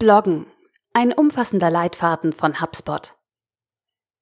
Bloggen. 0.00 0.46
Ein 0.92 1.12
umfassender 1.12 1.72
Leitfaden 1.72 2.32
von 2.32 2.60
HubSpot. 2.60 3.16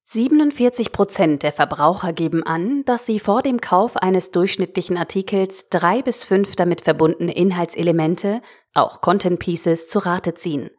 47 0.04 0.90
Prozent 0.90 1.42
der 1.42 1.52
Verbraucher 1.52 2.14
geben 2.14 2.42
an, 2.44 2.82
dass 2.86 3.04
sie 3.04 3.20
vor 3.20 3.42
dem 3.42 3.60
Kauf 3.60 3.98
eines 3.98 4.30
durchschnittlichen 4.30 4.96
Artikels 4.96 5.68
drei 5.68 6.00
bis 6.00 6.24
fünf 6.24 6.56
damit 6.56 6.80
verbundene 6.80 7.36
Inhaltselemente, 7.36 8.40
auch 8.72 9.02
Content 9.02 9.38
Pieces, 9.38 9.86
zu 9.86 9.98
Rate 9.98 10.32
ziehen. 10.32 10.70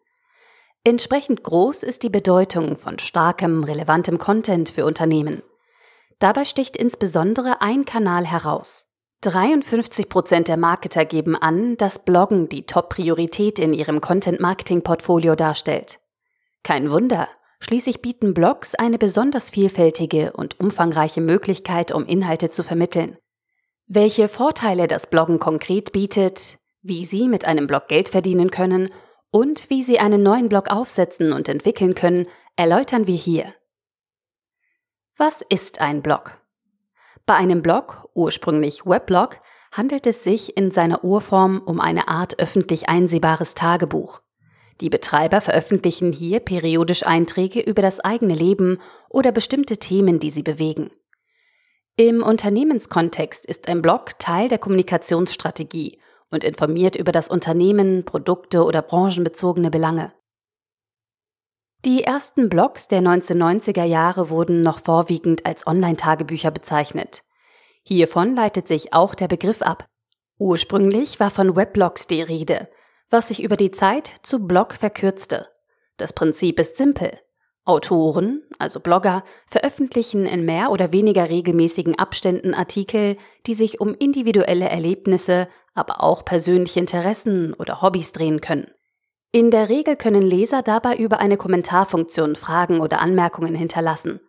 Entsprechend 0.84 1.43
groß 1.43 1.84
ist 1.84 2.02
die 2.02 2.09
Bedeutung 2.09 2.75
von 2.75 2.98
starkem, 2.98 3.64
relevantem 3.64 4.18
Content 4.18 4.70
für 4.71 4.84
Unternehmen. 4.84 5.43
Dabei 6.18 6.43
sticht 6.43 6.75
insbesondere 6.75 7.61
ein 7.61 7.86
Kanal 7.86 8.25
heraus. 8.25 8.88
53 9.22 10.10
Prozent 10.10 10.48
der 10.48 10.58
Marketer 10.58 11.04
geben 11.04 11.36
an, 11.36 11.76
dass 11.78 12.00
Bloggen 12.00 12.50
die 12.50 12.66
Top-Priorität 12.66 13.58
in 13.58 13.74
ihrem 13.74 14.00
Content-Marketing-Portfolio 14.00 15.36
darstellt. 15.36 16.00
Kein 16.64 16.92
Wunder, 16.92 17.28
schließlich 17.60 18.02
bieten 18.02 18.34
Blogs 18.34 18.75
eine 18.75 19.00
besonders 19.00 19.50
vielfältige 19.50 20.34
und 20.34 20.60
umfangreiche 20.60 21.22
Möglichkeit, 21.22 21.92
um 21.92 22.06
Inhalte 22.06 22.52
zu 22.52 22.61
vermitteln. 22.61 23.18
Welche 23.88 24.28
Vorteile 24.28 24.88
das 24.88 25.10
Bloggen 25.10 25.39
konkret 25.39 25.94
bietet, 25.94 26.60
wie 26.82 27.04
Sie 27.04 27.28
mit 27.28 27.46
einem 27.46 27.68
Blog 27.68 27.88
Geld 27.88 28.10
verdienen 28.10 28.52
können 28.52 28.89
und 29.32 29.70
wie 29.70 29.82
Sie 29.82 30.00
einen 30.00 30.22
neuen 30.22 30.50
Blog 30.50 30.70
aufsetzen 30.70 31.34
und 31.34 31.50
entwickeln 31.50 31.96
können, 31.96 32.28
erläutern 32.56 33.08
wir 33.08 33.16
hier. 33.16 33.53
Was 35.16 35.42
ist 35.50 35.81
ein 35.81 36.03
Blog? 36.03 36.39
Bei 37.25 37.36
einem 37.36 37.61
Blog, 37.61 38.06
ursprünglich 38.17 38.86
Weblog, 38.86 39.39
handelt 39.72 40.08
es 40.08 40.23
sich 40.23 40.58
in 40.58 40.72
seiner 40.72 41.03
Urform 41.03 41.62
um 41.66 41.80
eine 41.80 42.08
Art 42.08 42.39
öffentlich 42.39 42.89
einsehbares 42.89 43.53
Tagebuch. 43.53 44.22
Die 44.81 44.89
Betreiber 44.89 45.42
veröffentlichen 45.42 46.11
hier 46.11 46.39
periodisch 46.39 47.06
Einträge 47.06 47.61
über 47.61 47.81
das 47.81 48.00
eigene 48.00 48.36
Leben 48.36 48.80
oder 49.09 49.31
bestimmte 49.31 49.78
Themen, 49.78 50.19
die 50.19 50.30
sie 50.30 50.44
bewegen. 50.44 50.91
Im 51.95 52.22
Unternehmenskontext 52.22 53.45
ist 53.45 53.67
ein 53.67 53.81
Blog 53.81 54.19
Teil 54.19 54.50
der 54.50 54.59
Kommunikationsstrategie 54.59 56.00
und 56.31 56.44
informiert 56.44 56.95
über 56.95 57.11
das 57.11 57.28
Unternehmen, 57.28 58.06
Produkte 58.06 58.63
oder 58.66 58.84
branchenbezogene 58.84 59.72
Belange. 59.72 60.13
Die 61.86 62.03
ersten 62.03 62.50
Blogs 62.50 62.88
der 62.88 63.02
1990er 63.02 63.84
Jahre 63.84 64.30
wurden 64.30 64.61
noch 64.61 64.80
vorwiegend 64.80 65.45
als 65.45 65.66
Online-Tagebücher 65.66 66.52
bezeichnet. 66.52 67.23
Hiervon 67.88 68.35
leitet 68.35 68.67
sich 68.67 68.91
auch 68.91 69.16
der 69.16 69.30
Begriff 69.30 69.61
ab. 69.61 69.88
Ursprünglich 70.38 71.21
war 71.21 71.31
von 71.31 71.55
Weblogs 71.55 72.05
die 72.05 72.21
Rede, 72.21 72.67
was 73.09 73.29
sich 73.29 73.41
über 73.41 73.55
die 73.55 73.71
Zeit 73.71 74.11
zu 74.23 74.45
Blog 74.45 74.73
verkürzte. 74.73 75.47
Das 75.95 76.11
Prinzip 76.11 76.59
ist 76.59 76.75
simpel. 76.75 77.17
Autoren, 77.63 78.44
also 78.59 78.81
Blogger, 78.81 79.23
veröffentlichen 79.47 80.25
in 80.25 80.44
mehr 80.44 80.69
oder 80.71 80.91
weniger 80.91 81.29
regelmäßigen 81.29 81.97
Abständen 81.97 82.53
Artikel, 82.53 83.16
die 83.45 83.53
sich 83.53 83.79
um 83.79 83.94
individuelle 83.94 84.67
Erlebnisse, 84.67 85.47
aber 85.73 86.03
auch 86.03 86.25
persönliche 86.25 86.81
Interessen 86.81 87.53
oder 87.53 87.81
Hobbys 87.81 88.11
drehen 88.11 88.41
können. 88.41 88.67
In 89.31 89.49
der 89.49 89.69
Regel 89.69 89.95
können 89.95 90.23
Leser 90.23 90.61
dabei 90.61 90.97
über 90.97 91.19
eine 91.19 91.38
Kommentarfunktion 91.38 92.35
Fragen 92.35 92.81
oder 92.81 92.99
Anmerkungen 92.99 93.55
hinterlassen. 93.55 94.19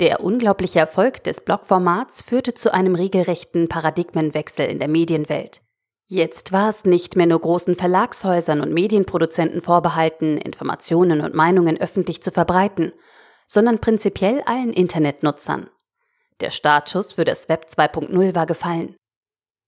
Der 0.00 0.24
unglaubliche 0.24 0.80
Erfolg 0.80 1.22
des 1.24 1.42
Blogformats 1.42 2.22
führte 2.22 2.54
zu 2.54 2.72
einem 2.72 2.94
regelrechten 2.94 3.68
Paradigmenwechsel 3.68 4.66
in 4.66 4.78
der 4.78 4.88
Medienwelt. 4.88 5.60
Jetzt 6.08 6.52
war 6.52 6.68
es 6.68 6.84
nicht 6.84 7.16
mehr 7.16 7.26
nur 7.26 7.40
großen 7.40 7.74
Verlagshäusern 7.74 8.60
und 8.60 8.72
Medienproduzenten 8.72 9.62
vorbehalten, 9.62 10.36
Informationen 10.36 11.20
und 11.20 11.34
Meinungen 11.34 11.80
öffentlich 11.80 12.22
zu 12.22 12.30
verbreiten, 12.30 12.92
sondern 13.46 13.78
prinzipiell 13.78 14.42
allen 14.44 14.72
Internetnutzern. 14.72 15.70
Der 16.40 16.50
Startschuss 16.50 17.12
für 17.12 17.24
das 17.24 17.48
Web 17.48 17.66
2.0 17.70 18.34
war 18.34 18.46
gefallen. 18.46 18.96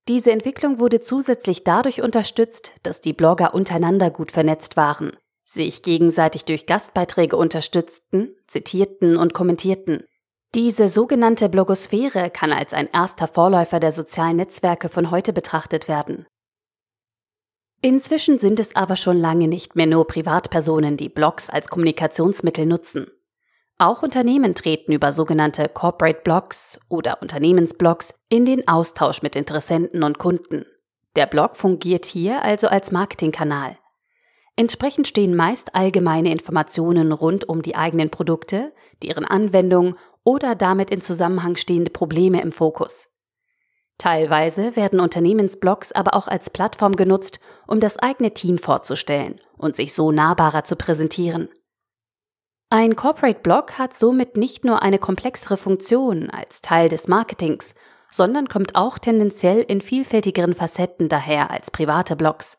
Diese 0.09 0.33
Entwicklung 0.33 0.79
wurde 0.79 1.01
zusätzlich 1.01 1.65
dadurch 1.65 2.03
unterstützt, 2.03 2.75
dass 2.83 3.01
die 3.01 3.15
Blogger 3.15 3.55
untereinander 3.55 4.11
gut 4.11 4.33
vernetzt 4.33 4.77
waren, 4.77 5.17
sich 5.45 5.83
gegenseitig 5.83 6.45
durch 6.45 6.67
Gastbeiträge 6.67 7.37
unterstützten, 7.37 8.35
zitierten 8.47 9.17
und 9.17 9.33
kommentierten. 9.33 10.05
Diese 10.55 10.89
sogenannte 10.89 11.49
Blogosphäre 11.49 12.31
kann 12.31 12.53
als 12.53 12.75
ein 12.75 12.89
erster 12.93 13.27
Vorläufer 13.27 13.81
der 13.81 13.91
sozialen 13.91 14.37
Netzwerke 14.37 14.89
von 14.89 15.11
heute 15.11 15.33
betrachtet 15.33 15.89
werden. 15.89 16.27
Inzwischen 17.83 18.39
sind 18.39 18.61
es 18.61 18.77
aber 18.77 18.95
schon 18.95 19.17
lange 19.17 19.49
nicht 19.49 19.75
mehr 19.75 19.87
nur 19.87 20.07
Privatpersonen, 20.07 20.97
die 20.97 21.09
Blogs 21.09 21.51
als 21.51 21.67
Kommunikationsmittel 21.69 22.67
nutzen. 22.67 23.09
Auch 23.79 24.05
Unternehmen 24.05 24.55
treten 24.55 24.93
über 24.93 25.11
sogenannte 25.11 25.69
Corporate 25.69 26.21
Blogs 26.23 26.79
oder 26.89 27.21
Unternehmensblogs 27.21 28.15
in 28.29 28.45
den 28.45 28.69
Austausch 28.69 29.23
mit 29.23 29.35
Interessenten 29.35 30.05
und 30.05 30.19
Kunden. 30.19 30.67
Der 31.17 31.27
Blog 31.27 31.57
fungiert 31.57 32.05
hier 32.05 32.43
also 32.43 32.69
als 32.69 32.93
Marketingkanal. 32.93 33.77
Entsprechend 34.57 35.09
stehen 35.09 35.35
meist 35.35 35.75
allgemeine 35.75 36.31
Informationen 36.31 37.11
rund 37.11 37.49
um 37.49 37.63
die 37.63 37.75
eigenen 37.75 38.11
Produkte, 38.11 38.73
deren 39.03 39.25
Anwendung 39.25 39.97
oder 40.25 40.55
damit 40.55 40.91
in 40.91 41.01
Zusammenhang 41.01 41.57
stehende 41.57 41.91
Probleme 41.91 42.41
im 42.41 42.51
Fokus. 42.53 43.09
Teilweise 43.99 44.75
werden 44.75 44.99
Unternehmensblogs 44.99 45.93
aber 45.93 46.15
auch 46.15 46.27
als 46.27 46.51
Plattform 46.51 46.97
genutzt, 46.97 47.39
um 47.67 47.79
das 47.79 47.99
eigene 47.99 48.35
Team 48.35 48.59
vorzustellen 48.59 49.41
und 49.57 49.77
sich 49.77 49.95
so 49.95 50.11
nahbarer 50.11 50.65
zu 50.65 50.75
präsentieren. 50.75 51.49
Ein 52.71 52.97
Corporate 52.97 53.41
Blog 53.41 53.79
hat 53.79 53.95
somit 53.95 54.37
nicht 54.37 54.65
nur 54.65 54.83
eine 54.83 54.99
komplexere 54.99 55.57
Funktion 55.57 56.31
als 56.31 56.61
Teil 56.61 56.89
des 56.89 57.07
Marketings, 57.07 57.75
sondern 58.11 58.49
kommt 58.49 58.75
auch 58.75 58.99
tendenziell 58.99 59.61
in 59.61 59.81
vielfältigeren 59.81 60.55
Facetten 60.55 61.09
daher 61.09 61.51
als 61.51 61.71
private 61.71 62.17
Blogs. 62.17 62.59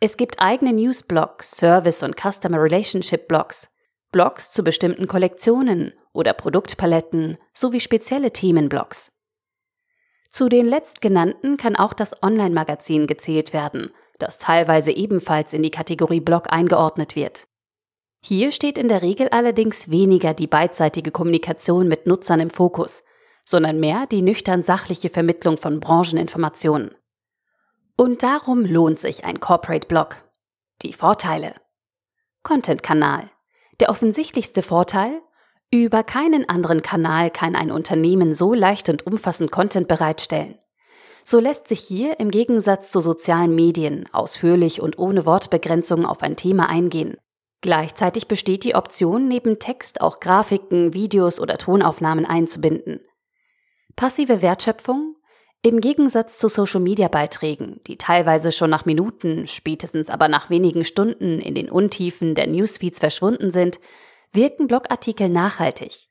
Es 0.00 0.16
gibt 0.16 0.40
eigene 0.40 0.72
Newsblogs, 0.72 1.52
Service- 1.52 2.02
und 2.02 2.16
Customer 2.20 2.60
Relationship 2.60 3.28
Blogs, 3.28 3.68
Blogs 4.10 4.50
zu 4.52 4.62
bestimmten 4.62 5.06
Kollektionen 5.06 5.94
oder 6.12 6.32
Produktpaletten 6.32 7.38
sowie 7.52 7.80
spezielle 7.80 8.32
Themenblogs. 8.32 9.12
Zu 10.30 10.48
den 10.48 10.66
letztgenannten 10.66 11.56
kann 11.56 11.76
auch 11.76 11.92
das 11.92 12.22
Online-Magazin 12.22 13.06
gezählt 13.06 13.52
werden, 13.52 13.90
das 14.18 14.38
teilweise 14.38 14.92
ebenfalls 14.92 15.52
in 15.52 15.62
die 15.62 15.70
Kategorie 15.70 16.20
Blog 16.20 16.52
eingeordnet 16.52 17.16
wird. 17.16 17.46
Hier 18.24 18.52
steht 18.52 18.78
in 18.78 18.88
der 18.88 19.02
Regel 19.02 19.28
allerdings 19.30 19.90
weniger 19.90 20.32
die 20.32 20.46
beidseitige 20.46 21.10
Kommunikation 21.10 21.88
mit 21.88 22.06
Nutzern 22.06 22.40
im 22.40 22.50
Fokus, 22.50 23.02
sondern 23.44 23.80
mehr 23.80 24.06
die 24.06 24.22
nüchtern 24.22 24.62
sachliche 24.62 25.10
Vermittlung 25.10 25.56
von 25.56 25.80
Brancheninformationen. 25.80 26.94
Und 27.96 28.22
darum 28.22 28.64
lohnt 28.64 29.00
sich 29.00 29.24
ein 29.24 29.40
Corporate 29.40 29.88
Blog. 29.88 30.16
Die 30.82 30.92
Vorteile. 30.92 31.54
Content-Kanal. 32.42 33.28
Der 33.80 33.90
offensichtlichste 33.90 34.62
Vorteil? 34.62 35.20
Über 35.74 36.02
keinen 36.04 36.46
anderen 36.50 36.82
Kanal 36.82 37.30
kann 37.30 37.56
ein 37.56 37.70
Unternehmen 37.70 38.34
so 38.34 38.52
leicht 38.52 38.90
und 38.90 39.06
umfassend 39.06 39.50
Content 39.50 39.88
bereitstellen. 39.88 40.58
So 41.24 41.40
lässt 41.40 41.66
sich 41.66 41.80
hier 41.80 42.20
im 42.20 42.30
Gegensatz 42.30 42.90
zu 42.90 43.00
sozialen 43.00 43.54
Medien 43.54 44.06
ausführlich 44.12 44.82
und 44.82 44.98
ohne 44.98 45.24
Wortbegrenzung 45.24 46.04
auf 46.04 46.22
ein 46.22 46.36
Thema 46.36 46.68
eingehen. 46.68 47.16
Gleichzeitig 47.62 48.28
besteht 48.28 48.64
die 48.64 48.74
Option, 48.74 49.28
neben 49.28 49.60
Text 49.60 50.02
auch 50.02 50.20
Grafiken, 50.20 50.92
Videos 50.92 51.40
oder 51.40 51.56
Tonaufnahmen 51.56 52.26
einzubinden. 52.26 53.00
Passive 53.96 54.42
Wertschöpfung 54.42 55.16
im 55.62 55.80
Gegensatz 55.80 56.36
zu 56.36 56.48
Social-Media-Beiträgen, 56.48 57.80
die 57.86 57.96
teilweise 57.96 58.52
schon 58.52 58.68
nach 58.68 58.84
Minuten, 58.84 59.46
spätestens 59.46 60.10
aber 60.10 60.28
nach 60.28 60.50
wenigen 60.50 60.84
Stunden 60.84 61.38
in 61.38 61.54
den 61.54 61.70
Untiefen 61.70 62.34
der 62.34 62.48
Newsfeeds 62.48 62.98
verschwunden 62.98 63.50
sind, 63.52 63.78
wirken 64.32 64.66
Blogartikel 64.66 65.28
nachhaltig. 65.28 66.08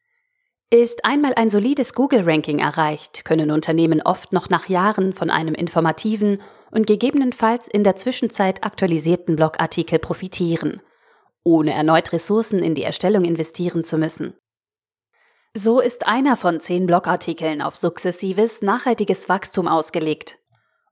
Ist 0.69 1.03
einmal 1.03 1.33
ein 1.33 1.49
solides 1.49 1.93
Google-Ranking 1.93 2.59
erreicht, 2.59 3.25
können 3.25 3.51
Unternehmen 3.51 4.01
oft 4.01 4.31
noch 4.31 4.49
nach 4.49 4.69
Jahren 4.69 5.13
von 5.13 5.29
einem 5.29 5.53
informativen 5.53 6.41
und 6.71 6.87
gegebenenfalls 6.87 7.67
in 7.67 7.83
der 7.83 7.97
Zwischenzeit 7.97 8.63
aktualisierten 8.63 9.35
Blogartikel 9.35 9.99
profitieren 9.99 10.81
ohne 11.43 11.73
erneut 11.73 12.13
Ressourcen 12.13 12.61
in 12.61 12.75
die 12.75 12.83
Erstellung 12.83 13.25
investieren 13.25 13.83
zu 13.83 13.97
müssen. 13.97 14.35
So 15.53 15.81
ist 15.81 16.07
einer 16.07 16.37
von 16.37 16.59
zehn 16.61 16.85
Blogartikeln 16.85 17.61
auf 17.61 17.75
sukzessives, 17.75 18.61
nachhaltiges 18.61 19.27
Wachstum 19.27 19.67
ausgelegt 19.67 20.39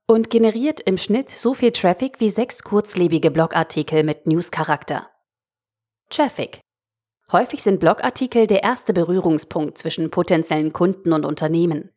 und 0.06 0.28
generiert 0.28 0.80
im 0.80 0.98
Schnitt 0.98 1.30
so 1.30 1.54
viel 1.54 1.70
Traffic 1.70 2.20
wie 2.20 2.30
sechs 2.30 2.62
kurzlebige 2.62 3.30
Blogartikel 3.30 4.02
mit 4.02 4.26
News-Charakter. 4.26 5.08
Traffic. 6.10 6.60
Häufig 7.32 7.62
sind 7.62 7.78
Blogartikel 7.78 8.48
der 8.48 8.64
erste 8.64 8.92
Berührungspunkt 8.92 9.78
zwischen 9.78 10.10
potenziellen 10.10 10.72
Kunden 10.72 11.12
und 11.12 11.24
Unternehmen. 11.24 11.90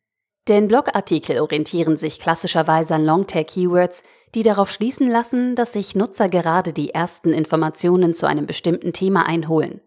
Denn 0.48 0.68
Blogartikel 0.68 1.40
orientieren 1.40 1.98
sich 1.98 2.20
klassischerweise 2.20 2.96
an 2.96 3.06
Longtail-Keywords, 3.06 4.04
die 4.36 4.44
darauf 4.44 4.70
schließen 4.70 5.10
lassen, 5.10 5.56
dass 5.56 5.74
sich 5.74 5.96
Nutzer 5.96 6.30
gerade 6.30 6.74
die 6.74 6.90
ersten 6.90 7.34
Informationen 7.34 8.14
zu 8.14 8.28
einem 8.28 8.46
bestimmten 8.46 8.94
Thema 8.94 9.26
einholen. 9.26 9.82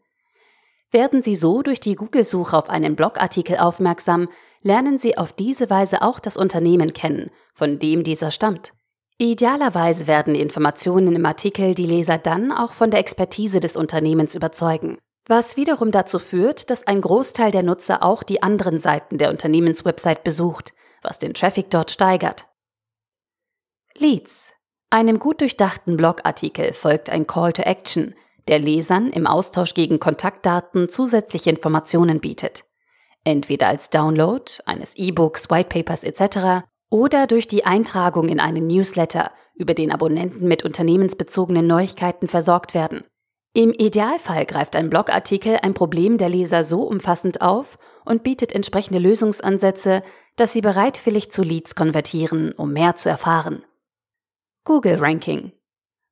Werden 0.90 1.22
sie 1.22 1.36
so 1.36 1.62
durch 1.62 1.78
die 1.78 1.94
Google-Suche 1.94 2.56
auf 2.56 2.70
einen 2.70 2.96
Blogartikel 2.96 3.58
aufmerksam, 3.58 4.28
lernen 4.62 4.98
sie 4.98 5.18
auf 5.18 5.32
diese 5.32 5.68
Weise 5.68 6.02
auch 6.02 6.18
das 6.18 6.36
Unternehmen 6.36 6.92
kennen, 6.92 7.30
von 7.52 7.78
dem 7.78 8.02
dieser 8.02 8.30
stammt. 8.30 8.72
Idealerweise 9.18 10.06
werden 10.06 10.34
die 10.34 10.40
Informationen 10.40 11.14
im 11.14 11.26
Artikel 11.26 11.74
die 11.74 11.86
Leser 11.86 12.18
dann 12.18 12.50
auch 12.50 12.72
von 12.72 12.90
der 12.90 13.00
Expertise 13.00 13.60
des 13.60 13.76
Unternehmens 13.76 14.34
überzeugen, 14.34 14.98
was 15.28 15.56
wiederum 15.56 15.90
dazu 15.90 16.18
führt, 16.18 16.70
dass 16.70 16.86
ein 16.86 17.00
Großteil 17.00 17.50
der 17.50 17.62
Nutzer 17.62 18.02
auch 18.02 18.22
die 18.22 18.42
anderen 18.42 18.78
Seiten 18.78 19.18
der 19.18 19.30
Unternehmenswebsite 19.30 20.20
besucht, 20.22 20.72
was 21.02 21.18
den 21.18 21.34
Traffic 21.34 21.70
dort 21.70 21.90
steigert. 21.90 22.46
Leads. 23.96 24.52
Einem 24.90 25.18
gut 25.18 25.40
durchdachten 25.40 25.96
Blogartikel 25.96 26.72
folgt 26.72 27.10
ein 27.10 27.26
Call 27.26 27.52
to 27.52 27.62
Action, 27.62 28.14
der 28.46 28.58
Lesern 28.60 29.10
im 29.10 29.26
Austausch 29.26 29.74
gegen 29.74 29.98
Kontaktdaten 29.98 30.88
zusätzliche 30.88 31.50
Informationen 31.50 32.20
bietet. 32.20 32.64
Entweder 33.24 33.66
als 33.66 33.90
Download 33.90 34.44
eines 34.66 34.94
E-Books, 34.94 35.50
Whitepapers 35.50 36.04
etc. 36.04 36.64
oder 36.88 37.26
durch 37.26 37.48
die 37.48 37.66
Eintragung 37.66 38.28
in 38.28 38.38
einen 38.38 38.68
Newsletter, 38.68 39.32
über 39.54 39.74
den 39.74 39.90
Abonnenten 39.90 40.46
mit 40.46 40.64
unternehmensbezogenen 40.64 41.66
Neuigkeiten 41.66 42.28
versorgt 42.28 42.74
werden. 42.74 43.02
Im 43.56 43.72
Idealfall 43.72 44.44
greift 44.44 44.76
ein 44.76 44.90
Blogartikel 44.90 45.56
ein 45.62 45.72
Problem 45.72 46.18
der 46.18 46.28
Leser 46.28 46.62
so 46.62 46.82
umfassend 46.82 47.40
auf 47.40 47.78
und 48.04 48.22
bietet 48.22 48.52
entsprechende 48.52 48.98
Lösungsansätze, 48.98 50.02
dass 50.36 50.52
sie 50.52 50.60
bereitwillig 50.60 51.30
zu 51.30 51.42
Leads 51.42 51.74
konvertieren, 51.74 52.52
um 52.52 52.74
mehr 52.74 52.96
zu 52.96 53.08
erfahren. 53.08 53.64
Google 54.64 54.98
Ranking. 55.00 55.52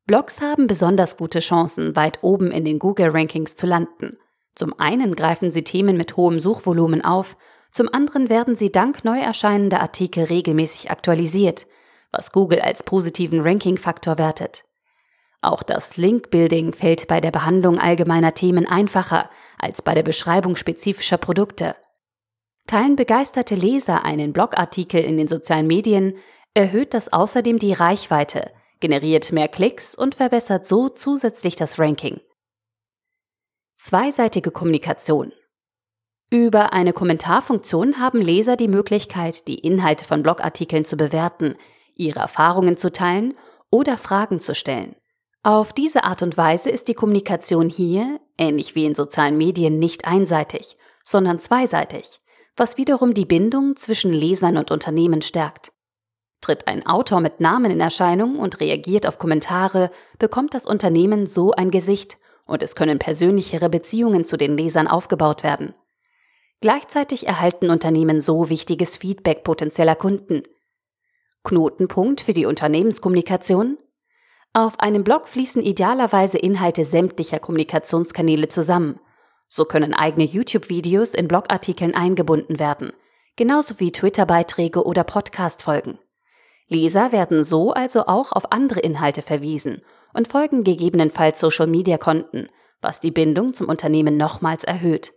Blogs 0.07 0.41
haben 0.41 0.67
besonders 0.69 1.19
gute 1.19 1.41
Chancen, 1.41 1.95
weit 1.97 2.21
oben 2.23 2.51
in 2.51 2.65
den 2.65 2.79
Google 2.79 3.11
Rankings 3.11 3.55
zu 3.55 3.67
landen. 3.67 4.17
Zum 4.55 4.81
einen 4.81 5.15
greifen 5.15 5.53
sie 5.53 5.65
Themen 5.65 5.99
mit 5.99 6.17
hohem 6.17 6.39
Suchvolumen 6.39 7.05
auf, 7.05 7.37
zum 7.73 7.93
anderen 7.93 8.31
werden 8.31 8.57
sie 8.57 8.73
dank 8.73 9.05
neu 9.05 9.21
erscheinender 9.21 9.83
Artikel 9.83 10.25
regelmäßig 10.25 10.91
aktualisiert, 10.91 11.67
was 12.11 12.33
Google 12.33 12.63
als 12.63 12.85
positiven 12.85 13.43
Ranking-Faktor 13.43 14.17
wertet. 14.17 14.65
Auch 15.45 15.63
das 15.63 15.99
Link-Building 15.99 16.73
fällt 16.73 17.07
bei 17.07 17.21
der 17.21 17.31
Behandlung 17.31 17.79
allgemeiner 17.79 18.33
Themen 18.33 18.67
einfacher 18.67 19.29
als 19.59 19.83
bei 19.83 19.93
der 19.93 20.03
Beschreibung 20.03 20.57
spezifischer 20.57 21.19
Produkte. 21.19 21.77
Teilen 22.67 22.97
begeisterte 22.97 23.55
Leser 23.55 24.07
einen 24.07 24.33
Blogartikel 24.33 25.05
in 25.05 25.19
den 25.19 25.29
sozialen 25.29 25.67
Medien, 25.67 26.17
erhöht 26.55 26.95
das 26.95 27.13
außerdem 27.13 27.59
die 27.59 27.75
Reichweite, 27.75 28.53
generiert 28.81 29.33
mehr 29.33 29.49
Klicks 29.49 29.95
und 29.95 30.15
verbessert 30.15 30.65
so 30.65 30.89
zusätzlich 30.89 31.57
das 31.57 31.79
Ranking. 31.79 32.23
Zweiseitige 33.77 34.51
Kommunikation. 34.51 35.31
Über 36.31 36.73
eine 36.73 36.95
Kommentarfunktion 36.95 38.01
haben 38.01 38.23
Leser 38.23 38.57
die 38.57 38.69
Möglichkeit, 38.69 39.47
die 39.47 39.59
Inhalte 39.59 40.07
von 40.07 40.23
Blogartikeln 40.23 40.87
zu 40.87 40.97
bewerten, 40.97 41.55
ihre 41.95 42.21
Erfahrungen 42.21 42.79
zu 42.79 42.91
teilen 42.91 43.35
oder 43.69 43.99
Fragen 43.99 44.41
zu 44.41 44.55
stellen. 44.55 44.97
Auf 45.47 45.75
diese 45.75 46.05
Art 46.05 46.23
und 46.23 46.39
Weise 46.39 46.71
ist 46.71 46.89
die 46.89 46.95
Kommunikation 46.95 47.69
hier, 47.69 48.19
ähnlich 48.39 48.75
wie 48.75 48.87
in 48.87 48.95
sozialen 48.95 49.37
Medien, 49.37 49.79
nicht 49.79 50.07
einseitig, 50.07 50.79
sondern 51.05 51.39
zweiseitig, 51.39 52.23
was 52.57 52.79
wiederum 52.79 53.13
die 53.13 53.27
Bindung 53.27 53.77
zwischen 53.77 54.15
Lesern 54.15 54.57
und 54.57 54.71
Unternehmen 54.71 55.21
stärkt. 55.21 55.71
Tritt 56.41 56.67
ein 56.67 56.87
Autor 56.87 57.21
mit 57.21 57.41
Namen 57.41 57.71
in 57.71 57.81
Erscheinung 57.83 58.39
und 58.39 58.59
reagiert 58.59 59.07
auf 59.07 59.19
Kommentare, 59.19 59.91
bekommt 60.19 60.55
das 60.55 60.65
Unternehmen 60.65 61.27
so 61.27 61.53
ein 61.53 61.71
Gesicht 61.71 62.17
und 62.47 62.63
es 62.63 62.75
können 62.75 62.99
persönlichere 62.99 63.69
Beziehungen 63.69 64.25
zu 64.25 64.39
den 64.39 64.57
Lesern 64.57 64.89
aufgebaut 64.89 65.43
werden. 65.43 65.75
Gleichzeitig 66.63 67.27
erhalten 67.27 67.69
Unternehmen 67.69 68.23
so 68.23 68.49
wichtiges 68.49 68.97
Feedback 68.97 69.45
potenzieller 69.45 69.95
Kunden. 69.95 70.45
Knotenpunkt 71.43 72.23
für 72.23 72.33
die 72.33 72.47
Unternehmenskommunikation 72.47 73.77
auf 74.55 74.79
einem 74.79 75.03
Blog 75.03 75.29
fließen 75.29 75.61
idealerweise 75.61 76.39
Inhalte 76.39 76.85
sämtlicher 76.85 77.41
Kommunikationskanäle 77.41 78.47
zusammen. 78.47 79.01
So 79.49 79.65
können 79.65 79.93
eigene 79.93 80.25
YouTube-Videos 80.25 81.15
in 81.15 81.27
Blogartikeln 81.27 81.95
eingebunden 81.95 82.61
werden, 82.61 82.93
genauso 83.35 83.81
wie 83.81 83.91
Twitter-Beiträge 83.91 84.85
oder 84.85 85.03
Podcast-Folgen. 85.03 85.99
Leser 86.69 87.11
werden 87.11 87.43
so 87.43 87.73
also 87.73 88.07
auch 88.07 88.31
auf 88.31 88.53
andere 88.53 88.79
Inhalte 88.79 89.23
verwiesen 89.23 89.83
und 90.15 90.29
folgen 90.29 90.63
gegebenenfalls 90.63 91.41
Social-Media-Konten, 91.41 92.49
was 92.81 93.01
die 93.01 93.11
Bindung 93.11 93.55
zum 93.55 93.69
Unternehmen 93.69 94.17
nochmals 94.17 94.63
erhöht. 94.63 95.15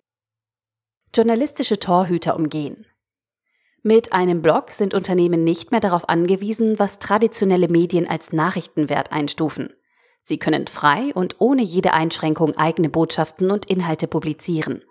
Journalistische 1.16 1.78
Torhüter 1.78 2.36
umgehen. 2.36 2.88
Mit 3.84 4.12
einem 4.12 4.42
Blog 4.42 4.72
sind 4.72 4.94
Unternehmen 4.94 5.44
nicht 5.44 5.72
mehr 5.72 5.80
darauf 5.80 6.10
angewiesen, 6.10 6.80
was 6.80 7.00
traditionelle 7.00 7.68
Medien 7.68 8.08
als 8.08 8.34
Nachrichtenwert 8.34 9.12
einstufen. 9.12 9.74
Sie 10.24 10.38
können 10.38 10.68
frei 10.68 11.14
und 11.14 11.38
ohne 11.40 11.62
jede 11.62 11.94
Einschränkung 11.94 12.58
eigene 12.58 12.90
Botschaften 12.90 13.50
und 13.50 13.66
Inhalte 13.68 14.08
publizieren. 14.08 14.84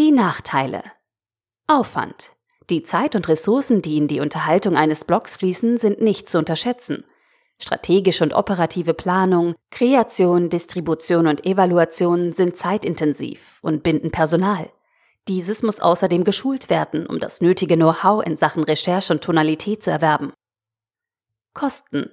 Die 0.00 0.10
Nachteile. 0.10 0.82
Aufwand. 1.68 2.32
Die 2.68 2.82
Zeit 2.82 3.14
und 3.14 3.28
Ressourcen, 3.28 3.80
die 3.80 3.96
in 3.96 4.08
die 4.08 4.18
Unterhaltung 4.18 4.76
eines 4.76 5.04
Blogs 5.04 5.36
fließen, 5.36 5.78
sind 5.78 6.00
nicht 6.00 6.28
zu 6.28 6.38
unterschätzen. 6.38 7.04
Strategische 7.58 8.24
und 8.24 8.34
operative 8.34 8.94
Planung, 8.94 9.54
Kreation, 9.70 10.50
Distribution 10.50 11.28
und 11.28 11.46
Evaluation 11.46 12.32
sind 12.32 12.56
zeitintensiv 12.56 13.60
und 13.62 13.84
binden 13.84 14.10
Personal. 14.10 14.70
Dieses 15.26 15.62
muss 15.62 15.80
außerdem 15.80 16.24
geschult 16.24 16.68
werden, 16.68 17.06
um 17.06 17.18
das 17.18 17.40
nötige 17.40 17.76
Know-how 17.76 18.24
in 18.24 18.36
Sachen 18.36 18.62
Recherche 18.62 19.12
und 19.12 19.24
Tonalität 19.24 19.82
zu 19.82 19.90
erwerben. 19.90 20.32
Kosten. 21.54 22.10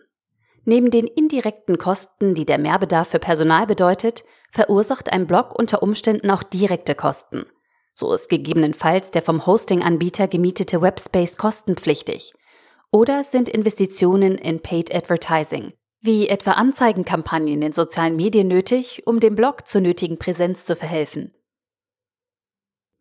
Neben 0.64 0.92
den 0.92 1.08
indirekten 1.08 1.78
Kosten, 1.78 2.36
die 2.36 2.46
der 2.46 2.60
Mehrbedarf 2.60 3.10
für 3.10 3.20
Personal 3.20 3.66
bedeutet, 3.68 4.24
verursacht 4.52 5.12
ein 5.12 5.28
Blog 5.28 5.58
unter 5.58 5.84
Umständen 5.84 6.30
auch 6.30 6.44
direkte 6.44 6.96
Kosten. 6.96 7.46
So 7.94 8.14
ist 8.14 8.30
gegebenenfalls 8.30 9.12
der 9.12 9.22
vom 9.22 9.46
Hosting-Anbieter 9.46 10.28
gemietete 10.28 10.82
Webspace 10.82 11.36
kostenpflichtig. 11.38 12.34
Oder 12.92 13.24
sind 13.24 13.50
Investitionen 13.50 14.38
in 14.38 14.62
Paid 14.62 14.94
Advertising, 14.94 15.74
wie 16.00 16.30
etwa 16.30 16.52
Anzeigenkampagnen 16.52 17.62
in 17.62 17.72
sozialen 17.74 18.16
Medien 18.16 18.48
nötig, 18.48 19.02
um 19.06 19.20
dem 19.20 19.36
Blog 19.36 19.68
zur 19.68 19.82
nötigen 19.82 20.18
Präsenz 20.18 20.64
zu 20.64 20.76
verhelfen. 20.76 21.34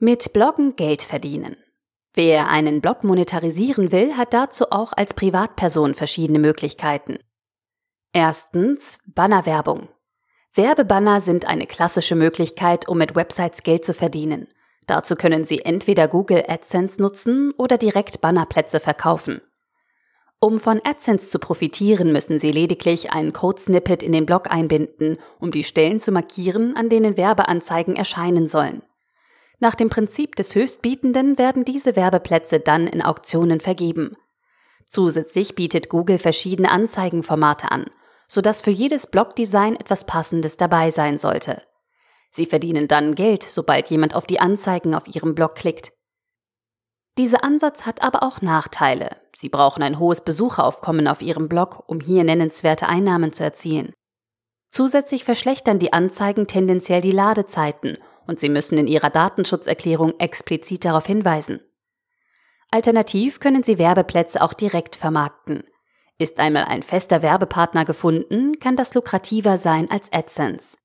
Mit 0.03 0.33
Bloggen 0.33 0.77
Geld 0.77 1.03
verdienen. 1.03 1.59
Wer 2.15 2.49
einen 2.49 2.81
Blog 2.81 3.05
monetarisieren 3.05 3.93
will, 3.93 4.17
hat 4.17 4.33
dazu 4.33 4.71
auch 4.71 4.95
als 4.95 5.13
Privatperson 5.13 5.95
verschiedene 5.95 6.39
Möglichkeiten. 6.39 7.19
Erstens 8.15 8.99
Bannerwerbung. 9.05 9.91
Werbebanner 10.55 11.21
sind 11.21 11.47
eine 11.47 11.67
klassische 11.67 12.15
Möglichkeit, 12.15 12.89
um 12.89 12.97
mit 12.97 13.15
Websites 13.15 13.63
Geld 13.63 13.85
zu 13.85 13.93
verdienen. 13.93 14.49
Dazu 14.87 15.17
können 15.17 15.45
Sie 15.45 15.67
entweder 15.67 16.09
Google 16.09 16.45
AdSense 16.49 16.99
nutzen 16.99 17.53
oder 17.59 17.77
direkt 17.77 18.23
Bannerplätze 18.23 18.81
verkaufen. 18.81 19.43
Um 20.41 20.61
von 20.61 20.81
AdSense 20.83 21.29
zu 21.29 21.39
profitieren, 21.39 22.11
müssen 22.11 22.39
Sie 22.39 22.53
lediglich 22.53 23.13
einen 23.13 23.35
Code-Snippet 23.35 24.03
in 24.03 24.13
den 24.13 24.25
Blog 24.25 24.51
einbinden, 24.51 25.19
um 25.41 25.51
die 25.51 25.63
Stellen 25.63 26.01
zu 26.01 26.11
markieren, 26.11 26.75
an 26.75 26.89
denen 26.89 27.19
Werbeanzeigen 27.19 27.97
erscheinen 27.97 28.49
sollen. 28.49 28.81
Nach 29.61 29.75
dem 29.75 29.91
Prinzip 29.91 30.37
des 30.37 30.55
Höchstbietenden 30.55 31.37
werden 31.37 31.67
diese 31.67 31.95
Werbeplätze 31.95 32.61
dann 32.61 32.87
in 32.87 33.03
Auktionen 33.03 33.61
vergeben. 33.61 34.13
Zusätzlich 34.89 35.55
bietet 35.55 35.91
Google 35.91 36.19
verschiedene 36.19 36.71
Anzeigenformate 36.71 37.71
an, 37.71 37.85
sodass 38.27 38.63
für 38.63 38.71
jedes 38.71 39.07
Blogdesign 39.07 39.77
etwas 39.77 40.07
Passendes 40.07 40.57
dabei 40.57 40.91
sein 40.91 41.19
sollte. 41.19 41.63
Sie 42.33 42.47
verdienen 42.47 42.89
dann 42.89 43.15
Geld, 43.15 43.43
sobald 43.43 43.91
jemand 43.91 44.15
auf 44.15 44.27
die 44.27 44.41
Anzeigen 44.41 44.95
auf 44.95 45.07
ihrem 45.07 45.35
Blog 45.35 45.55
klickt. 45.55 45.93
Dieser 47.19 47.45
Ansatz 47.45 47.85
hat 47.85 48.03
aber 48.03 48.23
auch 48.23 48.41
Nachteile. 48.41 49.17
Sie 49.37 49.51
brauchen 49.51 49.83
ein 49.83 49.99
hohes 49.99 50.23
Besucheraufkommen 50.23 51.07
auf 51.07 51.21
ihrem 51.21 51.49
Blog, 51.49 51.85
um 51.87 52.01
hier 52.01 52.25
nennenswerte 52.25 52.89
Einnahmen 52.89 53.35
zu 53.35 53.45
erzielen. 53.45 53.93
Zusätzlich 54.71 55.25
verschlechtern 55.25 55.79
die 55.79 55.93
Anzeigen 55.93 56.47
tendenziell 56.47 57.01
die 57.01 57.11
Ladezeiten 57.11 57.99
und 58.27 58.39
Sie 58.39 58.49
müssen 58.49 58.79
in 58.79 58.87
Ihrer 58.87 59.11
Datenschutzerklärung 59.11 60.19
explizit 60.21 60.85
darauf 60.85 61.07
hinweisen. 61.07 61.61
Alternativ 62.71 63.41
können 63.41 63.65
Sie 63.65 63.79
Werbeplätze 63.79 64.41
auch 64.41 64.53
direkt 64.53 64.95
vermarkten. 64.95 65.65
Ist 66.19 66.39
einmal 66.39 66.65
ein 66.65 66.83
fester 66.85 67.23
Werbepartner 67.23 67.85
gefunden, 67.85 68.61
kann 68.61 68.77
das 68.77 68.95
lukrativer 68.95 69.57
sein 69.57 69.91
als 69.91 70.13
AdSense. 70.13 70.77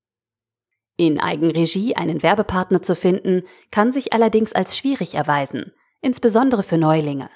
In 0.96 1.20
Eigenregie 1.20 1.94
einen 1.94 2.22
Werbepartner 2.22 2.82
zu 2.82 2.96
finden, 2.96 3.42
kann 3.70 3.92
sich 3.92 4.12
allerdings 4.12 4.52
als 4.52 4.76
schwierig 4.76 5.14
erweisen, 5.14 5.72
insbesondere 6.00 6.62
für 6.62 6.78
Neulinge. 6.78 7.28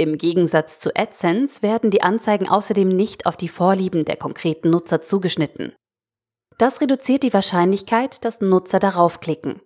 Im 0.00 0.16
Gegensatz 0.16 0.80
zu 0.80 0.96
AdSense 0.96 1.60
werden 1.60 1.90
die 1.90 2.00
Anzeigen 2.00 2.48
außerdem 2.48 2.88
nicht 2.88 3.26
auf 3.26 3.36
die 3.36 3.48
Vorlieben 3.48 4.06
der 4.06 4.16
konkreten 4.16 4.70
Nutzer 4.70 5.02
zugeschnitten. 5.02 5.74
Das 6.56 6.80
reduziert 6.80 7.22
die 7.22 7.34
Wahrscheinlichkeit, 7.34 8.24
dass 8.24 8.40
Nutzer 8.40 8.78
darauf 8.78 9.20
klicken. 9.20 9.60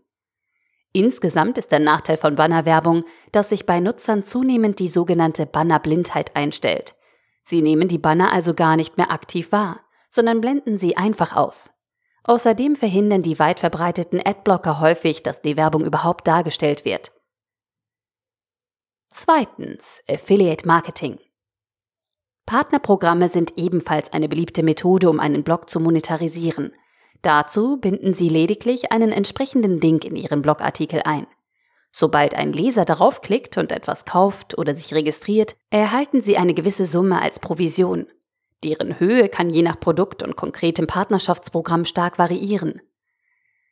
Insgesamt 0.92 1.56
ist 1.56 1.70
der 1.70 1.78
Nachteil 1.78 2.16
von 2.16 2.34
Bannerwerbung, 2.34 3.04
dass 3.30 3.50
sich 3.50 3.64
bei 3.64 3.78
Nutzern 3.78 4.24
zunehmend 4.24 4.80
die 4.80 4.88
sogenannte 4.88 5.46
Bannerblindheit 5.46 6.34
einstellt. 6.34 6.96
Sie 7.44 7.62
nehmen 7.62 7.86
die 7.86 7.98
Banner 7.98 8.32
also 8.32 8.54
gar 8.54 8.74
nicht 8.74 8.96
mehr 8.96 9.12
aktiv 9.12 9.52
wahr, 9.52 9.82
sondern 10.10 10.40
blenden 10.40 10.78
sie 10.78 10.96
einfach 10.96 11.36
aus. 11.36 11.70
Außerdem 12.24 12.74
verhindern 12.74 13.22
die 13.22 13.38
weit 13.38 13.60
verbreiteten 13.60 14.20
Adblocker 14.20 14.80
häufig, 14.80 15.22
dass 15.22 15.42
die 15.42 15.56
Werbung 15.56 15.84
überhaupt 15.84 16.26
dargestellt 16.26 16.84
wird. 16.84 17.12
Zweitens, 19.16 20.02
Affiliate 20.10 20.66
Marketing. 20.66 21.20
Partnerprogramme 22.46 23.28
sind 23.28 23.52
ebenfalls 23.56 24.12
eine 24.12 24.28
beliebte 24.28 24.64
Methode, 24.64 25.08
um 25.08 25.20
einen 25.20 25.44
Blog 25.44 25.70
zu 25.70 25.78
monetarisieren. 25.78 26.72
Dazu 27.22 27.76
binden 27.76 28.12
Sie 28.12 28.28
lediglich 28.28 28.90
einen 28.90 29.12
entsprechenden 29.12 29.80
Link 29.80 30.04
in 30.04 30.16
Ihren 30.16 30.42
Blogartikel 30.42 31.00
ein. 31.04 31.28
Sobald 31.92 32.34
ein 32.34 32.52
Leser 32.52 32.84
darauf 32.84 33.20
klickt 33.20 33.56
und 33.56 33.70
etwas 33.70 34.04
kauft 34.04 34.58
oder 34.58 34.74
sich 34.74 34.92
registriert, 34.92 35.54
erhalten 35.70 36.20
Sie 36.20 36.36
eine 36.36 36.52
gewisse 36.52 36.84
Summe 36.84 37.22
als 37.22 37.38
Provision. 37.38 38.08
Deren 38.64 38.98
Höhe 38.98 39.28
kann 39.28 39.48
je 39.48 39.62
nach 39.62 39.78
Produkt 39.78 40.24
und 40.24 40.34
konkretem 40.34 40.88
Partnerschaftsprogramm 40.88 41.84
stark 41.84 42.18
variieren. 42.18 42.82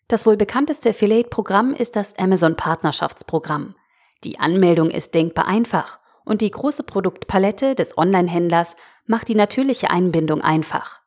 Das 0.06 0.24
wohl 0.24 0.36
bekannteste 0.36 0.90
Affiliate-Programm 0.90 1.74
ist 1.74 1.96
das 1.96 2.16
Amazon 2.16 2.54
Partnerschaftsprogramm. 2.54 3.74
Die 4.24 4.38
Anmeldung 4.38 4.90
ist 4.90 5.14
denkbar 5.14 5.46
einfach 5.46 6.00
und 6.24 6.40
die 6.40 6.50
große 6.50 6.84
Produktpalette 6.84 7.74
des 7.74 7.98
Online-Händlers 7.98 8.76
macht 9.06 9.28
die 9.28 9.34
natürliche 9.34 9.90
Einbindung 9.90 10.40
einfach. 10.42 11.00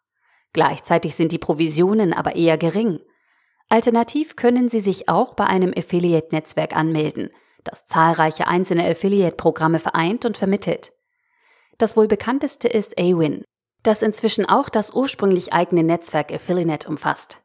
Gleichzeitig 0.54 1.16
sind 1.16 1.32
die 1.32 1.38
Provisionen 1.38 2.14
aber 2.14 2.36
eher 2.36 2.58
gering. 2.58 3.00
Alternativ 3.70 4.36
können 4.36 4.70
Sie 4.70 4.80
sich 4.80 5.10
auch 5.10 5.34
bei 5.34 5.46
einem 5.48 5.74
Affiliate-Netzwerk 5.76 6.76
anmelden, 6.76 7.30
das 7.64 7.88
zahlreiche 7.88 8.48
einzelne 8.48 8.88
Affiliate-Programme 8.90 9.80
vereint 9.80 10.26
und 10.26 10.38
vermittelt. 10.38 10.94
Das 11.78 11.98
wohl 11.98 12.08
bekannteste 12.08 12.68
ist 12.68 12.98
Awin, 12.98 13.44
das 13.84 14.02
inzwischen 14.02 14.46
auch 14.46 14.70
das 14.70 14.94
ursprünglich 14.94 15.52
eigene 15.52 15.84
Netzwerk 15.84 16.32
Affiliate 16.32 16.88
umfasst. 16.88 17.42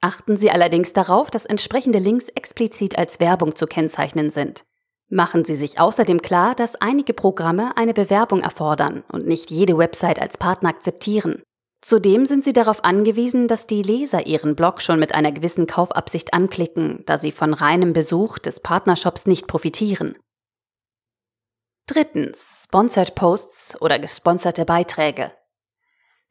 Achten 0.00 0.36
Sie 0.36 0.50
allerdings 0.50 0.92
darauf, 0.92 1.30
dass 1.30 1.46
entsprechende 1.46 1.98
Links 1.98 2.28
explizit 2.28 2.96
als 2.96 3.20
Werbung 3.20 3.54
zu 3.54 3.66
kennzeichnen 3.66 4.30
sind. 4.30 4.64
Machen 5.12 5.44
Sie 5.44 5.56
sich 5.56 5.80
außerdem 5.80 6.22
klar, 6.22 6.54
dass 6.54 6.76
einige 6.76 7.12
Programme 7.14 7.76
eine 7.76 7.92
Bewerbung 7.92 8.42
erfordern 8.42 9.02
und 9.10 9.26
nicht 9.26 9.50
jede 9.50 9.76
Website 9.76 10.20
als 10.20 10.38
Partner 10.38 10.68
akzeptieren. 10.68 11.42
Zudem 11.82 12.26
sind 12.26 12.44
Sie 12.44 12.52
darauf 12.52 12.84
angewiesen, 12.84 13.48
dass 13.48 13.66
die 13.66 13.82
Leser 13.82 14.26
Ihren 14.26 14.54
Blog 14.54 14.80
schon 14.80 15.00
mit 15.00 15.12
einer 15.12 15.32
gewissen 15.32 15.66
Kaufabsicht 15.66 16.32
anklicken, 16.32 17.02
da 17.06 17.18
sie 17.18 17.32
von 17.32 17.54
reinem 17.54 17.92
Besuch 17.92 18.38
des 18.38 18.60
Partnershops 18.60 19.26
nicht 19.26 19.48
profitieren. 19.48 20.16
Drittens. 21.86 22.62
Sponsored 22.64 23.16
Posts 23.16 23.82
oder 23.82 23.98
gesponserte 23.98 24.64
Beiträge. 24.64 25.32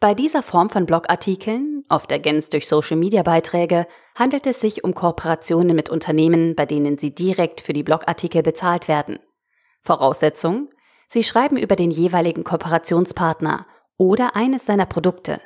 Bei 0.02 0.16
dieser 0.16 0.44
Form 0.44 0.70
von 0.70 0.86
Blogartikeln, 0.86 1.84
oft 1.90 2.10
ergänzt 2.14 2.54
durch 2.54 2.70
Social-Media-Beiträge, 2.70 3.86
handelt 4.16 4.48
es 4.48 4.62
sich 4.62 4.86
um 4.86 4.94
Kooperationen 4.94 5.76
mit 5.76 5.90
Unternehmen, 5.90 6.56
bei 6.56 6.66
denen 6.66 6.98
Sie 6.98 7.14
direkt 7.14 7.60
für 7.60 7.74
die 7.74 7.84
Blogartikel 7.84 8.42
bezahlt 8.42 8.88
werden. 8.88 9.20
Voraussetzung? 9.82 10.70
Sie 11.10 11.22
schreiben 11.22 11.58
über 11.58 11.76
den 11.76 11.92
jeweiligen 11.92 12.46
Kooperationspartner 12.46 13.68
oder 13.98 14.38
eines 14.38 14.66
seiner 14.66 14.86
Produkte. 14.86 15.42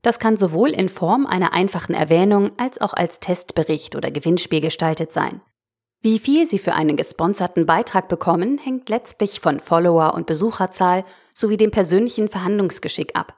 Das 0.00 0.18
kann 0.18 0.38
sowohl 0.38 0.70
in 0.70 0.88
Form 0.88 1.26
einer 1.26 1.52
einfachen 1.52 1.94
Erwähnung 1.94 2.52
als 2.56 2.80
auch 2.80 2.94
als 2.94 3.20
Testbericht 3.20 3.94
oder 3.94 4.10
Gewinnspiel 4.10 4.62
gestaltet 4.62 5.12
sein. 5.12 5.42
Wie 6.00 6.18
viel 6.18 6.46
Sie 6.48 6.58
für 6.58 6.72
einen 6.72 6.96
gesponserten 6.96 7.66
Beitrag 7.66 8.08
bekommen, 8.08 8.56
hängt 8.56 8.88
letztlich 8.88 9.40
von 9.40 9.60
Follower- 9.60 10.14
und 10.14 10.26
Besucherzahl 10.26 11.04
sowie 11.34 11.58
dem 11.58 11.70
persönlichen 11.70 12.30
Verhandlungsgeschick 12.30 13.14
ab. 13.14 13.36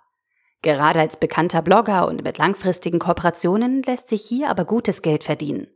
Gerade 0.65 0.99
als 0.99 1.19
bekannter 1.19 1.61
Blogger 1.61 2.09
und 2.09 2.25
mit 2.25 2.39
langfristigen 2.39 2.99
Kooperationen 2.99 3.83
lässt 3.83 4.09
sich 4.09 4.23
hier 4.23 4.49
aber 4.49 4.65
gutes 4.65 5.03
Geld 5.03 5.23
verdienen. 5.23 5.67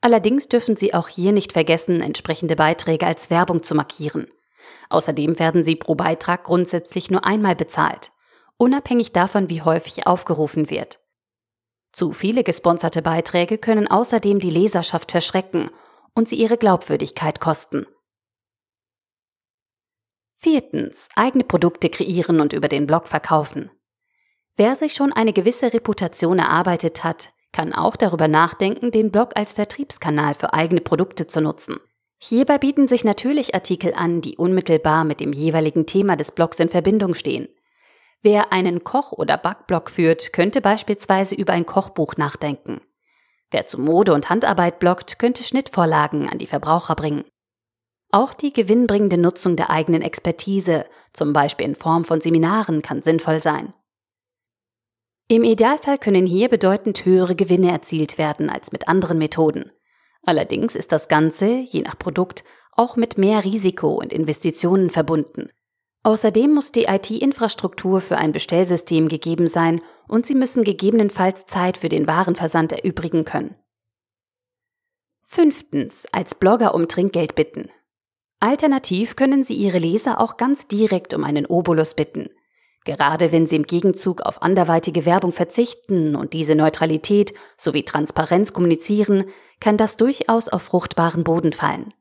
Allerdings 0.00 0.46
dürfen 0.46 0.76
Sie 0.76 0.94
auch 0.94 1.08
hier 1.08 1.32
nicht 1.32 1.50
vergessen, 1.52 2.00
entsprechende 2.00 2.54
Beiträge 2.54 3.06
als 3.06 3.28
Werbung 3.30 3.64
zu 3.64 3.74
markieren. 3.74 4.28
Außerdem 4.88 5.40
werden 5.40 5.64
sie 5.64 5.74
pro 5.74 5.96
Beitrag 5.96 6.44
grundsätzlich 6.44 7.10
nur 7.10 7.24
einmal 7.24 7.56
bezahlt, 7.56 8.12
unabhängig 8.56 9.10
davon, 9.10 9.50
wie 9.50 9.62
häufig 9.62 10.06
aufgerufen 10.06 10.70
wird. 10.70 11.00
Zu 11.92 12.12
viele 12.12 12.44
gesponserte 12.44 13.02
Beiträge 13.02 13.58
können 13.58 13.88
außerdem 13.90 14.38
die 14.38 14.50
Leserschaft 14.50 15.10
verschrecken 15.10 15.70
und 16.14 16.28
sie 16.28 16.36
ihre 16.36 16.56
Glaubwürdigkeit 16.56 17.40
kosten. 17.40 17.84
Viertens. 20.34 21.08
Eigene 21.16 21.42
Produkte 21.42 21.90
kreieren 21.90 22.40
und 22.40 22.52
über 22.52 22.68
den 22.68 22.86
Blog 22.86 23.08
verkaufen. 23.08 23.72
Wer 24.56 24.76
sich 24.76 24.94
schon 24.94 25.12
eine 25.12 25.32
gewisse 25.32 25.72
Reputation 25.72 26.38
erarbeitet 26.38 27.02
hat, 27.02 27.30
kann 27.52 27.72
auch 27.72 27.96
darüber 27.96 28.28
nachdenken, 28.28 28.92
den 28.92 29.10
Blog 29.10 29.30
als 29.34 29.52
Vertriebskanal 29.52 30.34
für 30.34 30.54
eigene 30.54 30.80
Produkte 30.80 31.26
zu 31.26 31.40
nutzen. 31.40 31.78
Hierbei 32.18 32.58
bieten 32.58 32.86
sich 32.86 33.04
natürlich 33.04 33.54
Artikel 33.54 33.94
an, 33.94 34.20
die 34.20 34.36
unmittelbar 34.36 35.04
mit 35.04 35.20
dem 35.20 35.32
jeweiligen 35.32 35.86
Thema 35.86 36.16
des 36.16 36.32
Blogs 36.32 36.60
in 36.60 36.68
Verbindung 36.68 37.14
stehen. 37.14 37.48
Wer 38.22 38.52
einen 38.52 38.84
Koch- 38.84 39.12
oder 39.12 39.36
Backblog 39.36 39.90
führt, 39.90 40.32
könnte 40.32 40.60
beispielsweise 40.60 41.34
über 41.34 41.52
ein 41.52 41.66
Kochbuch 41.66 42.16
nachdenken. 42.16 42.80
Wer 43.50 43.66
zu 43.66 43.80
Mode 43.80 44.14
und 44.14 44.30
Handarbeit 44.30 44.78
bloggt, 44.78 45.18
könnte 45.18 45.44
Schnittvorlagen 45.44 46.28
an 46.28 46.38
die 46.38 46.46
Verbraucher 46.46 46.94
bringen. 46.94 47.24
Auch 48.10 48.32
die 48.32 48.52
gewinnbringende 48.52 49.18
Nutzung 49.18 49.56
der 49.56 49.70
eigenen 49.70 50.00
Expertise, 50.00 50.86
zum 51.12 51.32
Beispiel 51.32 51.66
in 51.66 51.74
Form 51.74 52.04
von 52.04 52.20
Seminaren, 52.20 52.80
kann 52.80 53.02
sinnvoll 53.02 53.42
sein. 53.42 53.74
Im 55.26 55.42
Idealfall 55.42 55.96
können 55.96 56.26
hier 56.26 56.50
bedeutend 56.50 57.06
höhere 57.06 57.34
Gewinne 57.34 57.70
erzielt 57.70 58.18
werden 58.18 58.50
als 58.50 58.72
mit 58.72 58.88
anderen 58.88 59.16
Methoden. 59.16 59.72
Allerdings 60.22 60.76
ist 60.76 60.92
das 60.92 61.08
Ganze, 61.08 61.46
je 61.46 61.80
nach 61.80 61.98
Produkt, 61.98 62.44
auch 62.72 62.96
mit 62.96 63.16
mehr 63.16 63.42
Risiko 63.42 63.92
und 63.92 64.12
Investitionen 64.12 64.90
verbunden. 64.90 65.48
Außerdem 66.02 66.52
muss 66.52 66.72
die 66.72 66.84
IT-Infrastruktur 66.84 68.02
für 68.02 68.18
ein 68.18 68.32
Bestellsystem 68.32 69.08
gegeben 69.08 69.46
sein 69.46 69.80
und 70.06 70.26
Sie 70.26 70.34
müssen 70.34 70.62
gegebenenfalls 70.62 71.46
Zeit 71.46 71.78
für 71.78 71.88
den 71.88 72.06
Warenversand 72.06 72.72
erübrigen 72.72 73.24
können. 73.24 73.54
Fünftens. 75.22 76.06
Als 76.12 76.34
Blogger 76.34 76.74
um 76.74 76.86
Trinkgeld 76.86 77.34
bitten. 77.34 77.70
Alternativ 78.40 79.16
können 79.16 79.42
Sie 79.42 79.54
Ihre 79.54 79.78
Leser 79.78 80.20
auch 80.20 80.36
ganz 80.36 80.68
direkt 80.68 81.14
um 81.14 81.24
einen 81.24 81.46
Obolus 81.46 81.94
bitten– 81.94 82.28
Gerade 82.84 83.32
wenn 83.32 83.46
sie 83.46 83.56
im 83.56 83.64
Gegenzug 83.64 84.20
auf 84.20 84.42
anderweitige 84.42 85.06
Werbung 85.06 85.32
verzichten 85.32 86.14
und 86.14 86.34
diese 86.34 86.54
Neutralität 86.54 87.32
sowie 87.56 87.82
Transparenz 87.82 88.52
kommunizieren, 88.52 89.24
kann 89.58 89.78
das 89.78 89.96
durchaus 89.96 90.48
auf 90.48 90.62
fruchtbaren 90.62 91.24
Boden 91.24 91.52
fallen. 91.52 91.94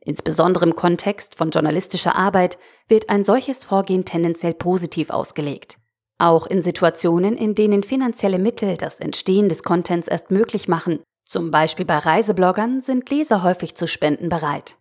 Insbesondere 0.00 0.64
im 0.64 0.74
Kontext 0.74 1.36
von 1.36 1.50
journalistischer 1.50 2.16
Arbeit 2.16 2.58
wird 2.88 3.10
ein 3.10 3.22
solches 3.22 3.66
Vorgehen 3.66 4.06
tendenziell 4.06 4.54
positiv 4.54 5.10
ausgelegt. 5.10 5.76
Auch 6.18 6.46
in 6.46 6.62
Situationen, 6.62 7.36
in 7.36 7.54
denen 7.54 7.82
finanzielle 7.82 8.38
Mittel 8.38 8.78
das 8.78 8.98
Entstehen 8.98 9.50
des 9.50 9.62
Contents 9.62 10.08
erst 10.08 10.30
möglich 10.30 10.68
machen, 10.68 11.00
zum 11.26 11.50
Beispiel 11.50 11.84
bei 11.84 11.98
Reisebloggern, 11.98 12.80
sind 12.80 13.08
Leser 13.10 13.42
häufig 13.42 13.74
zu 13.74 13.86
Spenden 13.86 14.30
bereit. 14.30 14.76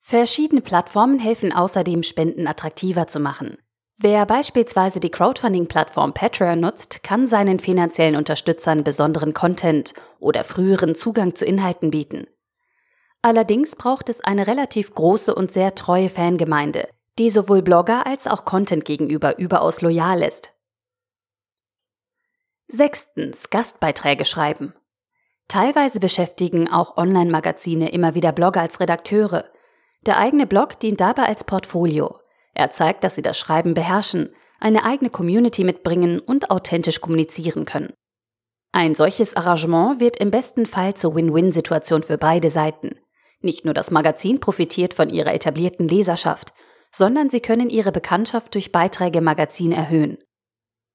Verschiedene 0.00 0.62
Plattformen 0.62 1.18
helfen 1.18 1.52
außerdem, 1.52 2.02
Spenden 2.02 2.46
attraktiver 2.46 3.06
zu 3.06 3.20
machen. 3.20 3.56
Wer 4.04 4.26
beispielsweise 4.26 4.98
die 4.98 5.12
Crowdfunding-Plattform 5.12 6.12
Patreon 6.12 6.58
nutzt, 6.58 7.04
kann 7.04 7.28
seinen 7.28 7.60
finanziellen 7.60 8.16
Unterstützern 8.16 8.82
besonderen 8.82 9.32
Content 9.32 9.94
oder 10.18 10.42
früheren 10.42 10.96
Zugang 10.96 11.36
zu 11.36 11.44
Inhalten 11.44 11.92
bieten. 11.92 12.26
Allerdings 13.22 13.76
braucht 13.76 14.08
es 14.08 14.20
eine 14.20 14.48
relativ 14.48 14.92
große 14.92 15.32
und 15.32 15.52
sehr 15.52 15.76
treue 15.76 16.08
Fangemeinde, 16.08 16.88
die 17.20 17.30
sowohl 17.30 17.62
Blogger 17.62 18.04
als 18.04 18.26
auch 18.26 18.44
Content 18.44 18.84
gegenüber 18.84 19.38
überaus 19.38 19.82
loyal 19.82 20.22
ist. 20.22 20.52
Sechstens. 22.66 23.50
Gastbeiträge 23.50 24.24
schreiben. 24.24 24.74
Teilweise 25.46 26.00
beschäftigen 26.00 26.68
auch 26.68 26.96
Online-Magazine 26.96 27.92
immer 27.92 28.16
wieder 28.16 28.32
Blogger 28.32 28.62
als 28.62 28.80
Redakteure. 28.80 29.44
Der 30.06 30.18
eigene 30.18 30.48
Blog 30.48 30.80
dient 30.80 31.00
dabei 31.00 31.26
als 31.26 31.44
Portfolio. 31.44 32.21
Er 32.54 32.70
zeigt, 32.70 33.04
dass 33.04 33.14
sie 33.14 33.22
das 33.22 33.38
Schreiben 33.38 33.74
beherrschen, 33.74 34.34
eine 34.60 34.84
eigene 34.84 35.10
Community 35.10 35.64
mitbringen 35.64 36.20
und 36.20 36.50
authentisch 36.50 37.00
kommunizieren 37.00 37.64
können. 37.64 37.92
Ein 38.72 38.94
solches 38.94 39.36
Arrangement 39.36 40.00
wird 40.00 40.16
im 40.16 40.30
besten 40.30 40.66
Fall 40.66 40.94
zur 40.94 41.14
Win-Win-Situation 41.14 42.02
für 42.02 42.16
beide 42.16 42.48
Seiten. 42.48 42.94
Nicht 43.40 43.64
nur 43.64 43.74
das 43.74 43.90
Magazin 43.90 44.40
profitiert 44.40 44.94
von 44.94 45.10
ihrer 45.10 45.34
etablierten 45.34 45.88
Leserschaft, 45.88 46.54
sondern 46.90 47.28
sie 47.28 47.40
können 47.40 47.70
ihre 47.70 47.92
Bekanntschaft 47.92 48.54
durch 48.54 48.72
Beiträge 48.72 49.18
im 49.18 49.24
Magazin 49.24 49.72
erhöhen. 49.72 50.18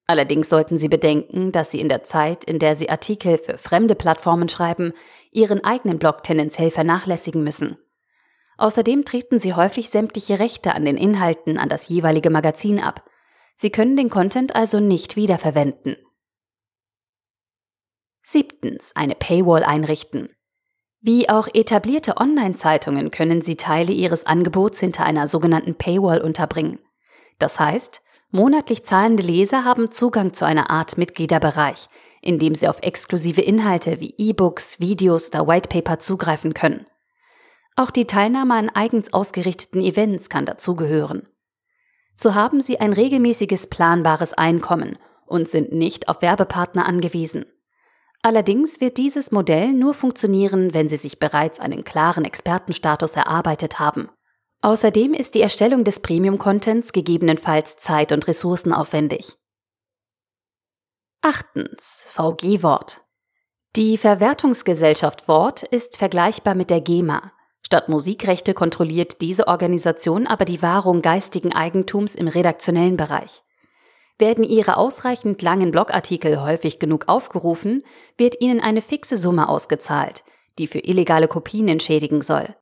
Allerdings 0.07 0.47
sollten 0.47 0.79
Sie 0.79 0.87
bedenken, 0.87 1.51
dass 1.51 1.71
Sie 1.71 1.81
in 1.81 1.89
der 1.89 2.01
Zeit, 2.01 2.45
in 2.45 2.59
der 2.59 2.75
Sie 2.75 2.89
Artikel 2.89 3.37
für 3.37 3.57
fremde 3.57 3.93
Plattformen 3.93 4.47
schreiben, 4.47 4.93
Ihren 5.31 5.65
eigenen 5.65 5.99
Blog 5.99 6.23
tendenziell 6.23 6.71
vernachlässigen 6.71 7.43
müssen. 7.43 7.77
Außerdem 8.57 9.05
treten 9.05 9.39
Sie 9.39 9.53
häufig 9.53 9.89
sämtliche 9.89 10.39
Rechte 10.39 10.73
an 10.73 10.83
den 10.83 10.97
Inhalten 10.97 11.57
an 11.57 11.69
das 11.69 11.87
jeweilige 11.89 12.29
Magazin 12.29 12.79
ab. 12.79 13.09
Sie 13.55 13.69
können 13.69 13.95
den 13.95 14.09
Content 14.09 14.55
also 14.55 14.79
nicht 14.79 15.15
wiederverwenden. 15.15 15.95
Siebtens. 18.21 18.91
Eine 18.95 19.15
Paywall 19.15 19.63
einrichten. 19.63 20.29
Wie 20.99 21.29
auch 21.29 21.47
etablierte 21.53 22.17
Online-Zeitungen 22.17 23.11
können 23.11 23.41
Sie 23.41 23.55
Teile 23.55 23.93
Ihres 23.93 24.25
Angebots 24.25 24.79
hinter 24.79 25.05
einer 25.05 25.27
sogenannten 25.27 25.75
Paywall 25.75 26.19
unterbringen. 26.19 26.79
Das 27.39 27.59
heißt, 27.59 28.01
monatlich 28.31 28.83
zahlende 28.83 29.23
Leser 29.23 29.63
haben 29.63 29.91
Zugang 29.91 30.33
zu 30.33 30.45
einer 30.45 30.69
Art 30.69 30.97
Mitgliederbereich, 30.97 31.87
in 32.21 32.39
dem 32.39 32.55
sie 32.55 32.67
auf 32.67 32.79
exklusive 32.81 33.41
Inhalte 33.41 34.01
wie 34.01 34.15
E-Books, 34.17 34.79
Videos 34.79 35.29
oder 35.29 35.47
Whitepaper 35.47 35.99
zugreifen 35.99 36.53
können. 36.53 36.85
Auch 37.79 37.91
die 37.91 38.05
Teilnahme 38.05 38.55
an 38.55 38.69
eigens 38.69 39.13
ausgerichteten 39.13 39.81
Events 39.81 40.29
kann 40.29 40.47
dazugehören. 40.47 41.29
So 42.15 42.33
haben 42.33 42.59
sie 42.59 42.79
ein 42.79 42.91
regelmäßiges 42.91 43.67
planbares 43.67 44.33
Einkommen 44.33 44.97
und 45.27 45.47
sind 45.47 45.71
nicht 45.71 46.09
auf 46.09 46.23
Werbepartner 46.23 46.87
angewiesen. 46.87 47.45
Allerdings 48.23 48.81
wird 48.81 48.97
dieses 48.97 49.31
Modell 49.31 49.73
nur 49.73 49.93
funktionieren, 49.93 50.73
wenn 50.73 50.89
Sie 50.89 50.97
sich 50.97 51.19
bereits 51.19 51.59
einen 51.59 51.83
klaren 51.83 52.25
Expertenstatus 52.25 53.15
erarbeitet 53.15 53.79
haben. 53.79 54.09
Außerdem 54.61 55.13
ist 55.13 55.35
die 55.35 55.41
Erstellung 55.41 55.83
des 55.83 55.99
Premium-Contents 55.99 56.93
gegebenenfalls 56.93 57.77
zeit- 57.77 58.11
und 58.11 58.27
ressourcenaufwendig. 58.27 59.37
Achtens. 61.21 62.05
VG-Wort. 62.07 63.01
Die 63.75 63.99
Verwertungsgesellschaft 63.99 65.27
Wort 65.27 65.61
ist 65.61 65.97
vergleichbar 65.97 66.55
mit 66.55 66.71
der 66.71 66.81
GEMA. 66.81 67.31
Statt 67.67 67.89
Musikrechte 67.89 68.53
kontrolliert 68.53 69.19
diese 69.19 69.49
Organisation 69.49 70.25
aber 70.25 70.45
die 70.45 70.61
Wahrung 70.61 71.01
geistigen 71.01 71.51
Eigentums 71.51 72.15
im 72.15 72.29
redaktionellen 72.29 72.95
Bereich. 72.95 73.43
Werden 74.17 74.45
Ihre 74.45 74.77
ausreichend 74.77 75.41
langen 75.41 75.71
Blogartikel 75.71 76.41
häufig 76.41 76.79
genug 76.79 77.09
aufgerufen, 77.09 77.83
wird 78.17 78.39
Ihnen 78.39 78.61
eine 78.61 78.81
fixe 78.81 79.17
Summe 79.17 79.49
ausgezahlt, 79.49 80.23
die 80.57 80.67
für 80.67 80.79
illegale 80.79 81.27
Kopien 81.27 81.67
entschädigen 81.67 82.21
soll. 82.21 82.55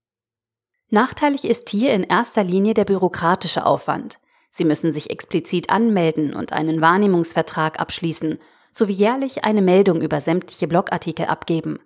Nachteilig 0.90 1.46
ist 1.46 1.70
hier 1.70 1.94
in 1.94 2.02
erster 2.02 2.44
Linie 2.44 2.74
der 2.74 2.86
bürokratische 2.86 3.64
Aufwand. 3.64 4.18
Sie 4.50 4.66
müssen 4.66 4.92
sich 4.92 5.12
explizit 5.12 5.70
anmelden 5.70 6.34
und 6.34 6.52
einen 6.52 6.82
Wahrnehmungsvertrag 6.82 7.80
abschließen, 7.80 8.40
sowie 8.72 8.94
jährlich 8.94 9.44
eine 9.44 9.62
Meldung 9.62 10.02
über 10.02 10.20
sämtliche 10.20 10.68
Blogartikel 10.68 11.28
abgeben. 11.28 11.78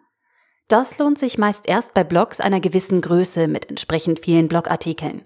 Das 0.70 1.00
lohnt 1.00 1.18
sich 1.18 1.40
meist 1.40 1.68
erst 1.68 1.96
bei 1.96 2.04
Blogs 2.04 2.40
einer 2.40 2.60
gewissen 2.60 3.02
Größe 3.02 3.48
mit 3.48 3.72
entsprechend 3.72 4.20
vielen 4.20 4.48
Blogartikeln. 4.48 5.24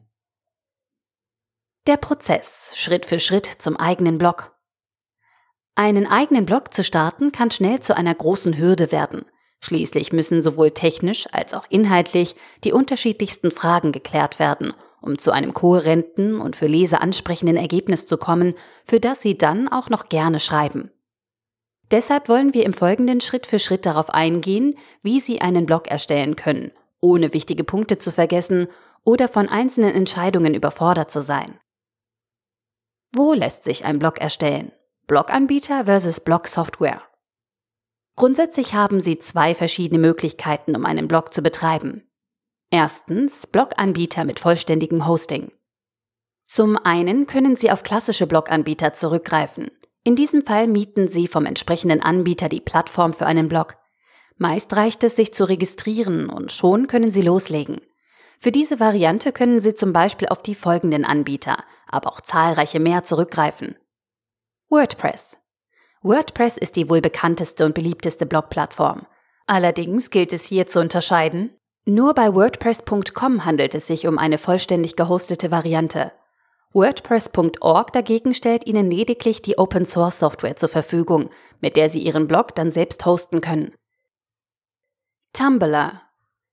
Der 1.85 1.97
Prozess 1.97 2.71
Schritt 2.75 3.05
für 3.05 3.19
Schritt 3.19 3.45
zum 3.45 3.75
eigenen 3.75 4.17
Blog. 4.17 4.57
Einen 5.75 6.07
eigenen 6.07 6.45
Blog 6.45 6.73
zu 6.73 6.81
starten 6.81 7.33
kann 7.33 7.51
schnell 7.51 7.81
zu 7.81 7.93
einer 7.93 8.15
großen 8.15 8.57
Hürde 8.57 8.93
werden. 8.93 9.25
Schließlich 9.59 10.13
müssen 10.13 10.41
sowohl 10.41 10.71
technisch 10.71 11.27
als 11.33 11.53
auch 11.53 11.65
inhaltlich 11.69 12.37
die 12.63 12.71
unterschiedlichsten 12.71 13.51
Fragen 13.51 13.91
geklärt 13.91 14.39
werden, 14.39 14.73
um 15.01 15.17
zu 15.17 15.31
einem 15.31 15.53
kohärenten 15.53 16.39
und 16.39 16.55
für 16.55 16.67
Leser 16.67 17.01
ansprechenden 17.01 17.57
Ergebnis 17.57 18.05
zu 18.05 18.17
kommen, 18.17 18.53
für 18.85 19.01
das 19.01 19.21
Sie 19.21 19.37
dann 19.37 19.67
auch 19.67 19.89
noch 19.89 20.05
gerne 20.05 20.39
schreiben. 20.39 20.89
Deshalb 21.91 22.29
wollen 22.29 22.53
wir 22.53 22.65
im 22.65 22.73
Folgenden 22.73 23.21
Schritt 23.21 23.45
für 23.45 23.59
Schritt 23.59 23.85
darauf 23.85 24.09
eingehen, 24.09 24.77
wie 25.01 25.19
Sie 25.19 25.41
einen 25.41 25.65
Blog 25.65 25.87
erstellen 25.87 26.35
können, 26.35 26.71
ohne 26.99 27.33
wichtige 27.33 27.63
Punkte 27.63 27.97
zu 27.97 28.11
vergessen 28.11 28.67
oder 29.03 29.27
von 29.27 29.49
einzelnen 29.49 29.93
Entscheidungen 29.93 30.53
überfordert 30.53 31.11
zu 31.11 31.21
sein. 31.21 31.59
Wo 33.13 33.33
lässt 33.33 33.63
sich 33.63 33.85
ein 33.85 33.99
Blog 33.99 34.19
erstellen? 34.19 34.71
Bloganbieter 35.05 35.85
versus 35.85 36.21
Blog-Software. 36.21 37.01
Grundsätzlich 38.15 38.73
haben 38.73 39.01
Sie 39.01 39.19
zwei 39.19 39.53
verschiedene 39.53 39.99
Möglichkeiten, 39.99 40.75
um 40.75 40.85
einen 40.85 41.07
Blog 41.07 41.33
zu 41.33 41.41
betreiben. 41.41 42.09
Erstens 42.69 43.45
Bloganbieter 43.45 44.23
mit 44.23 44.39
vollständigem 44.39 45.07
Hosting. 45.07 45.51
Zum 46.47 46.77
einen 46.77 47.27
können 47.27 47.55
Sie 47.55 47.69
auf 47.69 47.83
klassische 47.83 48.27
Bloganbieter 48.27 48.93
zurückgreifen. 48.93 49.69
In 50.03 50.15
diesem 50.15 50.45
Fall 50.45 50.67
mieten 50.67 51.07
Sie 51.07 51.27
vom 51.27 51.45
entsprechenden 51.45 52.01
Anbieter 52.01 52.49
die 52.49 52.59
Plattform 52.59 53.13
für 53.13 53.25
einen 53.25 53.47
Blog. 53.47 53.77
Meist 54.37 54.75
reicht 54.75 55.03
es, 55.03 55.15
sich 55.15 55.33
zu 55.33 55.45
registrieren 55.45 56.29
und 56.29 56.51
schon 56.51 56.87
können 56.87 57.11
Sie 57.11 57.21
loslegen. 57.21 57.79
Für 58.39 58.51
diese 58.51 58.81
Variante 58.81 59.31
können 59.31 59.61
Sie 59.61 59.73
zum 59.73 59.93
Beispiel 59.93 60.27
auf 60.27 60.41
die 60.41 60.55
folgenden 60.55 61.05
Anbieter, 61.05 61.63
aber 61.87 62.09
auch 62.09 62.19
zahlreiche 62.19 62.81
mehr 62.81 63.03
zurückgreifen. 63.03 63.75
WordPress. 64.69 65.37
WordPress 66.01 66.57
ist 66.57 66.75
die 66.75 66.89
wohl 66.89 66.99
bekannteste 66.99 67.65
und 67.65 67.73
beliebteste 67.73 68.25
Blogplattform. 68.25 69.05
Allerdings 69.45 70.09
gilt 70.09 70.33
es 70.33 70.43
hier 70.43 70.67
zu 70.67 70.81
unterscheiden, 70.81 71.55
nur 71.85 72.13
bei 72.13 72.33
WordPress.com 72.33 73.45
handelt 73.45 73.75
es 73.75 73.87
sich 73.87 74.07
um 74.07 74.17
eine 74.17 74.37
vollständig 74.37 74.95
gehostete 74.95 75.51
Variante. 75.51 76.11
WordPress.org 76.73 77.93
dagegen 77.93 78.33
stellt 78.33 78.65
Ihnen 78.65 78.89
lediglich 78.89 79.41
die 79.41 79.57
Open 79.57 79.85
Source 79.85 80.19
Software 80.19 80.55
zur 80.55 80.69
Verfügung, 80.69 81.29
mit 81.61 81.77
der 81.77 81.87
Sie 81.87 81.99
Ihren 81.99 82.27
Blog 82.27 82.55
dann 82.55 82.71
selbst 82.71 83.05
hosten 83.05 83.41
können. 83.41 83.73
Tumblr 85.33 86.01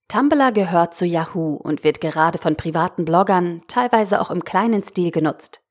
Tumblr 0.07 0.51
gehört 0.51 0.93
zu 0.93 1.05
Yahoo 1.05 1.55
und 1.55 1.83
wird 1.83 2.01
gerade 2.01 2.37
von 2.37 2.55
privaten 2.55 3.05
Bloggern, 3.05 3.61
teilweise 3.67 4.19
auch 4.19 4.29
im 4.29 4.43
kleinen 4.43 4.83
Stil 4.83 5.09
genutzt. 5.09 5.61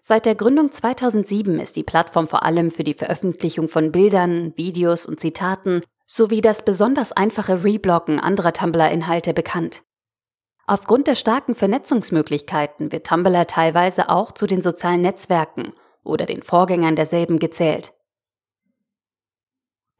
Seit 0.00 0.26
der 0.26 0.34
Gründung 0.34 0.72
2007 0.72 1.58
ist 1.58 1.76
die 1.76 1.82
Plattform 1.82 2.28
vor 2.28 2.42
allem 2.42 2.70
für 2.70 2.84
die 2.84 2.94
Veröffentlichung 2.94 3.68
von 3.68 3.92
Bildern, 3.92 4.52
Videos 4.56 5.06
und 5.06 5.20
Zitaten 5.20 5.82
sowie 6.06 6.40
das 6.40 6.64
besonders 6.64 7.12
einfache 7.12 7.64
Rebloggen 7.64 8.20
anderer 8.20 8.52
Tumblr-Inhalte 8.52 9.34
bekannt. 9.34 9.82
Aufgrund 10.68 11.06
der 11.06 11.14
starken 11.14 11.54
Vernetzungsmöglichkeiten 11.54 12.90
wird 12.90 13.06
Tumblr 13.06 13.46
teilweise 13.46 14.08
auch 14.08 14.32
zu 14.32 14.48
den 14.48 14.62
sozialen 14.62 15.00
Netzwerken 15.00 15.72
oder 16.02 16.26
den 16.26 16.42
Vorgängern 16.42 16.96
derselben 16.96 17.38
gezählt. 17.38 17.92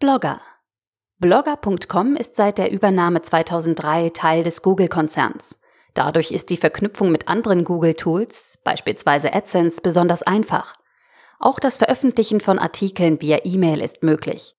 Blogger 0.01 0.41
Blogger.com 1.19 2.17
ist 2.17 2.37
seit 2.37 2.59
der 2.59 2.73
Übernahme 2.73 3.23
2003 3.23 4.11
Teil 4.11 4.43
des 4.43 4.61
Google-Konzerns. 4.61 5.57
Dadurch 5.95 6.31
ist 6.31 6.51
die 6.51 6.59
Verknüpfung 6.59 7.11
mit 7.11 7.29
anderen 7.29 7.65
Google-Tools, 7.65 8.59
beispielsweise 8.65 9.33
AdSense, 9.33 9.81
besonders 9.81 10.23
einfach. 10.23 10.75
Auch 11.39 11.59
das 11.59 11.79
Veröffentlichen 11.79 12.41
von 12.41 12.59
Artikeln 12.59 13.23
via 13.23 13.39
E-Mail 13.45 13.81
ist 13.81 14.03
möglich. 14.03 14.57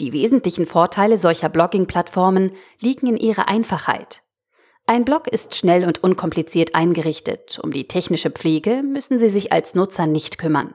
Die 0.00 0.12
wesentlichen 0.12 0.66
Vorteile 0.66 1.18
solcher 1.18 1.48
Blogging-Plattformen 1.48 2.52
liegen 2.80 3.06
in 3.06 3.16
ihrer 3.16 3.46
Einfachheit. 3.46 4.22
Ein 4.90 5.04
Blog 5.04 5.28
ist 5.28 5.54
schnell 5.54 5.84
und 5.84 6.02
unkompliziert 6.02 6.74
eingerichtet. 6.74 7.58
Um 7.62 7.72
die 7.72 7.88
technische 7.88 8.30
Pflege 8.30 8.82
müssen 8.82 9.18
Sie 9.18 9.28
sich 9.28 9.52
als 9.52 9.74
Nutzer 9.74 10.06
nicht 10.06 10.38
kümmern. 10.38 10.74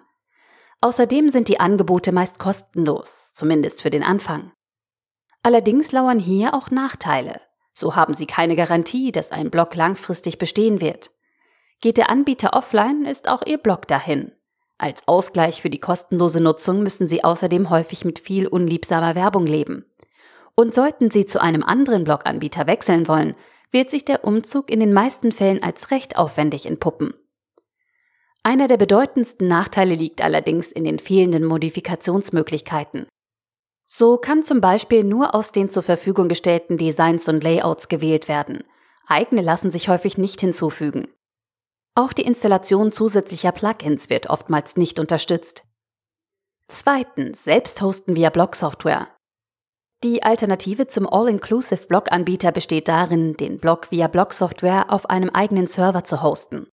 Außerdem 0.81 1.29
sind 1.29 1.47
die 1.47 1.59
Angebote 1.59 2.11
meist 2.11 2.37
kostenlos, 2.37 3.31
zumindest 3.33 3.81
für 3.81 3.89
den 3.89 4.03
Anfang. 4.03 4.51
Allerdings 5.41 5.91
lauern 5.91 6.19
hier 6.19 6.53
auch 6.53 6.69
Nachteile. 6.69 7.41
So 7.73 7.95
haben 7.95 8.13
Sie 8.13 8.27
keine 8.27 8.55
Garantie, 8.55 9.11
dass 9.11 9.31
ein 9.31 9.49
Blog 9.49 9.73
langfristig 9.73 10.37
bestehen 10.37 10.79
wird. 10.79 11.09
Geht 11.81 11.97
der 11.97 12.11
Anbieter 12.11 12.53
offline, 12.53 13.05
ist 13.07 13.27
auch 13.27 13.41
Ihr 13.43 13.57
Blog 13.57 13.87
dahin. 13.87 14.31
Als 14.77 15.07
Ausgleich 15.07 15.59
für 15.59 15.71
die 15.71 15.79
kostenlose 15.79 16.39
Nutzung 16.39 16.83
müssen 16.83 17.07
Sie 17.07 17.23
außerdem 17.23 17.71
häufig 17.71 18.05
mit 18.05 18.19
viel 18.19 18.45
unliebsamer 18.45 19.15
Werbung 19.15 19.47
leben. 19.47 19.87
Und 20.53 20.75
sollten 20.75 21.09
Sie 21.09 21.25
zu 21.25 21.41
einem 21.41 21.63
anderen 21.63 22.03
Bloganbieter 22.03 22.67
wechseln 22.67 23.07
wollen, 23.07 23.33
wird 23.73 23.89
sich 23.89 24.05
der 24.05 24.23
Umzug 24.23 24.69
in 24.69 24.79
den 24.79 24.93
meisten 24.93 25.31
Fällen 25.31 25.61
als 25.61 25.91
recht 25.91 26.17
aufwendig 26.17 26.65
entpuppen. 26.65 27.13
Einer 28.43 28.67
der 28.67 28.77
bedeutendsten 28.77 29.47
Nachteile 29.47 29.95
liegt 29.95 30.21
allerdings 30.21 30.71
in 30.71 30.83
den 30.83 30.99
fehlenden 30.99 31.45
Modifikationsmöglichkeiten. 31.45 33.07
So 33.85 34.17
kann 34.17 34.43
zum 34.43 34.61
Beispiel 34.61 35.03
nur 35.03 35.33
aus 35.33 35.51
den 35.51 35.69
zur 35.69 35.83
Verfügung 35.83 36.27
gestellten 36.27 36.77
Designs 36.77 37.27
und 37.27 37.43
Layouts 37.43 37.89
gewählt 37.89 38.27
werden. 38.27 38.63
Eigene 39.07 39.41
lassen 39.41 39.71
sich 39.71 39.89
häufig 39.89 40.17
nicht 40.17 40.41
hinzufügen. 40.41 41.07
Auch 41.95 42.13
die 42.13 42.23
Installation 42.23 42.91
zusätzlicher 42.91 43.51
Plugins 43.51 44.09
wird 44.09 44.29
oftmals 44.29 44.77
nicht 44.77 44.99
unterstützt. 44.99 45.63
Zweitens, 46.67 47.43
selbst 47.43 47.81
hosten 47.81 48.15
via 48.15 48.29
Blog-Software. 48.29 49.09
Die 50.03 50.21
Alternative 50.21 50.85
zum 50.87 51.07
All-Inclusive 51.07 51.87
Blog-Anbieter 51.87 52.51
besteht 52.51 52.89
darin, 52.89 53.37
den 53.37 53.57
Blog 53.57 53.89
via 53.89 54.07
Blog-Software 54.09 54.91
auf 54.91 55.09
einem 55.09 55.29
eigenen 55.29 55.67
Server 55.67 56.03
zu 56.03 56.21
hosten. 56.21 56.67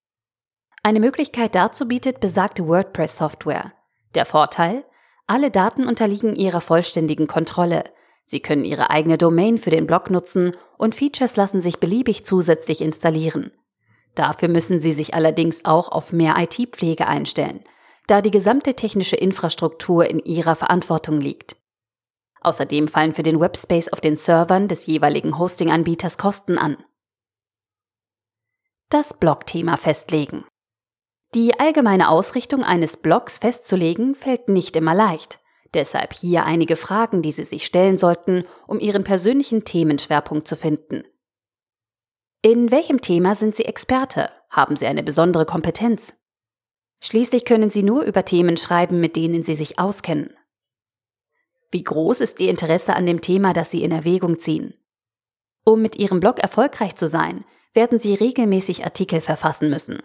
Eine 0.83 0.99
Möglichkeit 0.99 1.55
dazu 1.55 1.87
bietet 1.87 2.19
besagte 2.19 2.67
WordPress-Software. 2.67 3.73
Der 4.17 4.27
Vorteil? 4.27 4.85
Alle 5.29 5.53
Daten 5.53 5.87
unterliegen 5.87 6.35
ihrer 6.35 6.61
vollständigen 6.61 7.29
Kontrolle. 7.29 7.85
Sie 8.25 8.41
können 8.41 8.65
ihre 8.65 8.91
eigene 8.91 9.17
Domain 9.17 9.59
für 9.59 9.71
den 9.71 9.87
Blog 9.87 10.11
nutzen 10.11 10.51
und 10.77 10.97
Features 10.97 11.37
lassen 11.37 11.63
sich 11.63 11.79
beliebig 11.79 12.25
zusätzlich 12.25 12.81
installieren. 12.81 13.53
Dafür 14.17 14.49
müssen 14.49 14.81
Sie 14.81 14.91
sich 14.91 15.15
allerdings 15.15 15.65
auch 15.65 15.93
auf 15.93 16.13
mehr 16.13 16.35
IT-Pflege 16.37 17.07
einstellen, 17.07 17.63
da 18.09 18.23
die 18.23 18.33
gesamte 18.33 18.75
technische 18.75 19.15
Infrastruktur 19.15 20.11
in 20.11 20.19
Ihrer 20.19 20.57
Verantwortung 20.57 21.21
liegt. 21.21 21.60
Außerdem 22.41 22.89
fallen 22.89 23.13
für 23.13 23.23
den 23.23 23.41
Webspace 23.41 23.93
auf 23.93 24.01
den 24.01 24.17
Servern 24.17 24.69
des 24.69 24.87
jeweiligen 24.87 25.39
Hosting-Anbieters 25.39 26.19
Kosten 26.19 26.59
an. 26.59 26.77
Das 28.89 29.15
Blog-Thema 29.15 29.77
festlegen. 29.77 30.45
Die 31.35 31.61
allgemeine 31.61 32.09
Ausrichtung 32.09 32.65
eines 32.65 32.97
Blogs 32.97 33.39
festzulegen 33.39 34.15
fällt 34.15 34.49
nicht 34.49 34.75
immer 34.75 34.95
leicht. 34.95 35.39
Deshalb 35.75 36.13
hier 36.13 36.45
einige 36.45 36.75
Fragen, 36.75 37.23
die 37.23 37.31
Sie 37.31 37.45
sich 37.45 37.65
stellen 37.65 37.99
sollten, 37.99 38.45
um 38.67 38.81
Ihren 38.81 39.05
persönlichen 39.05 39.65
Themenschwerpunkt 39.65 40.49
zu 40.49 40.57
finden. 40.57 41.05
In 42.43 42.71
welchem 42.73 43.01
Thema 43.01 43.35
sind 43.37 43.55
Sie 43.55 43.67
Experte? 43.67 44.31
Haben 44.49 44.75
Sie 44.75 44.87
eine 44.87 45.05
besondere 45.05 45.47
Kompetenz? 45.47 46.15
Schließlich 47.01 47.45
können 47.45 47.71
Sie 47.71 47.85
nur 47.85 48.03
über 48.03 48.25
Themen 48.25 48.57
schreiben, 48.57 48.99
mit 48.99 49.15
denen 49.15 49.45
Sie 49.45 49.55
sich 49.55 49.79
auskennen. 49.79 50.35
Wie 51.71 51.85
groß 51.85 52.21
ist 52.21 52.41
Ihr 52.41 52.51
Interesse 52.51 52.95
an 52.95 53.07
dem 53.07 53.21
Thema, 53.21 53.53
das 53.53 53.71
Sie 53.71 53.83
in 53.83 53.93
Erwägung 53.93 54.39
ziehen? 54.39 54.75
Um 55.65 55.83
mit 55.83 55.97
Ihrem 55.97 56.21
Blog 56.21 56.39
erfolgreich 56.39 56.97
zu 56.97 57.07
sein, 57.07 57.45
werden 57.75 58.01
Sie 58.01 58.15
regelmäßig 58.15 58.85
Artikel 58.85 59.21
verfassen 59.21 59.71
müssen. 59.71 60.03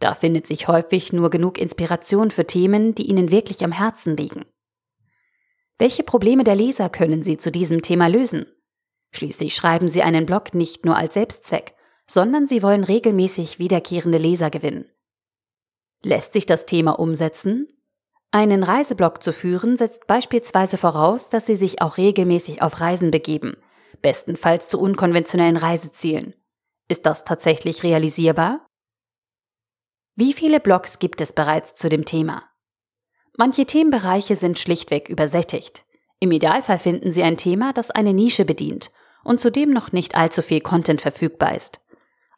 Da 0.00 0.14
findet 0.14 0.46
sich 0.46 0.68
häufig 0.68 1.12
nur 1.12 1.30
genug 1.30 1.58
Inspiration 1.58 2.30
für 2.30 2.46
Themen, 2.46 2.94
die 2.94 3.08
Ihnen 3.08 3.30
wirklich 3.30 3.64
am 3.64 3.72
Herzen 3.72 4.16
liegen. 4.16 4.44
Welche 5.78 6.02
Probleme 6.02 6.44
der 6.44 6.54
Leser 6.54 6.88
können 6.88 7.22
Sie 7.22 7.36
zu 7.36 7.50
diesem 7.50 7.82
Thema 7.82 8.06
lösen? 8.06 8.46
Schließlich 9.12 9.54
schreiben 9.54 9.88
Sie 9.88 10.02
einen 10.02 10.26
Blog 10.26 10.54
nicht 10.54 10.84
nur 10.84 10.96
als 10.96 11.14
Selbstzweck, 11.14 11.74
sondern 12.06 12.46
Sie 12.46 12.62
wollen 12.62 12.84
regelmäßig 12.84 13.58
wiederkehrende 13.58 14.18
Leser 14.18 14.50
gewinnen. 14.50 14.86
Lässt 16.02 16.32
sich 16.32 16.46
das 16.46 16.66
Thema 16.66 16.98
umsetzen? 16.98 17.68
Einen 18.34 18.64
Reiseblog 18.64 19.22
zu 19.22 19.32
führen 19.32 19.76
setzt 19.76 20.08
beispielsweise 20.08 20.76
voraus, 20.76 21.28
dass 21.28 21.46
Sie 21.46 21.54
sich 21.54 21.80
auch 21.80 21.98
regelmäßig 21.98 22.62
auf 22.62 22.80
Reisen 22.80 23.12
begeben, 23.12 23.56
bestenfalls 24.02 24.68
zu 24.68 24.80
unkonventionellen 24.80 25.56
Reisezielen. 25.56 26.34
Ist 26.88 27.06
das 27.06 27.22
tatsächlich 27.22 27.84
realisierbar? 27.84 28.66
Wie 30.16 30.32
viele 30.32 30.58
Blogs 30.58 30.98
gibt 30.98 31.20
es 31.20 31.32
bereits 31.32 31.76
zu 31.76 31.88
dem 31.88 32.04
Thema? 32.04 32.42
Manche 33.38 33.66
Themenbereiche 33.66 34.34
sind 34.34 34.58
schlichtweg 34.58 35.08
übersättigt. 35.08 35.84
Im 36.18 36.32
Idealfall 36.32 36.80
finden 36.80 37.12
Sie 37.12 37.22
ein 37.22 37.36
Thema, 37.36 37.72
das 37.72 37.92
eine 37.92 38.14
Nische 38.14 38.44
bedient 38.44 38.90
und 39.22 39.38
zudem 39.38 39.72
noch 39.72 39.92
nicht 39.92 40.16
allzu 40.16 40.42
viel 40.42 40.60
Content 40.60 41.02
verfügbar 41.02 41.54
ist. 41.54 41.80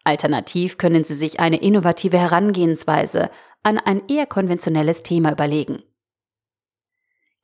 Alternativ 0.05 0.77
können 0.77 1.05
Sie 1.05 1.15
sich 1.15 1.41
eine 1.41 1.57
innovative 1.57 2.19
Herangehensweise 2.19 3.31
an 3.67 3.79
ein 3.79 4.07
eher 4.07 4.27
konventionelles 4.27 5.03
Thema 5.03 5.33
überlegen. 5.33 5.83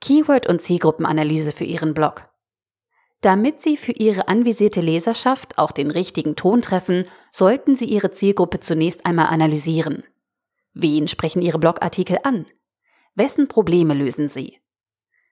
Keyword- 0.00 0.48
und 0.48 0.62
Zielgruppenanalyse 0.62 1.50
für 1.50 1.64
Ihren 1.64 1.94
Blog. 1.94 2.30
Damit 3.22 3.61
Sie 3.61 3.76
für 3.76 3.90
Ihre 3.90 4.28
anvisierte 4.28 4.80
Leserschaft 4.80 5.58
auch 5.58 5.72
den 5.72 5.90
richtigen 5.90 6.37
Ton 6.37 6.62
treffen, 6.62 7.06
sollten 7.32 7.74
Sie 7.74 7.87
Ihre 7.87 8.12
Zielgruppe 8.12 8.61
zunächst 8.61 9.04
einmal 9.04 9.26
analysieren. 9.26 10.04
Wen 10.74 11.08
sprechen 11.08 11.42
Ihre 11.42 11.58
Blogartikel 11.58 12.18
an? 12.22 12.46
Wessen 13.16 13.48
Probleme 13.48 13.92
lösen 13.92 14.28
sie? 14.28 14.58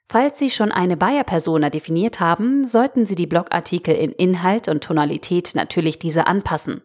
Falls 0.09 0.40
Sie 0.40 0.50
schon 0.50 0.72
eine 0.72 0.96
Buyer-Persona 0.96 1.70
definiert 1.70 2.18
haben, 2.18 2.66
sollten 2.66 3.07
Sie 3.07 3.14
die 3.14 3.29
Blogartikel 3.29 3.94
in 3.94 4.11
Inhalt 4.11 4.66
und 4.66 4.83
Tonalität 4.83 5.53
natürlich 5.55 6.00
diese 6.00 6.26
anpassen. 6.26 6.83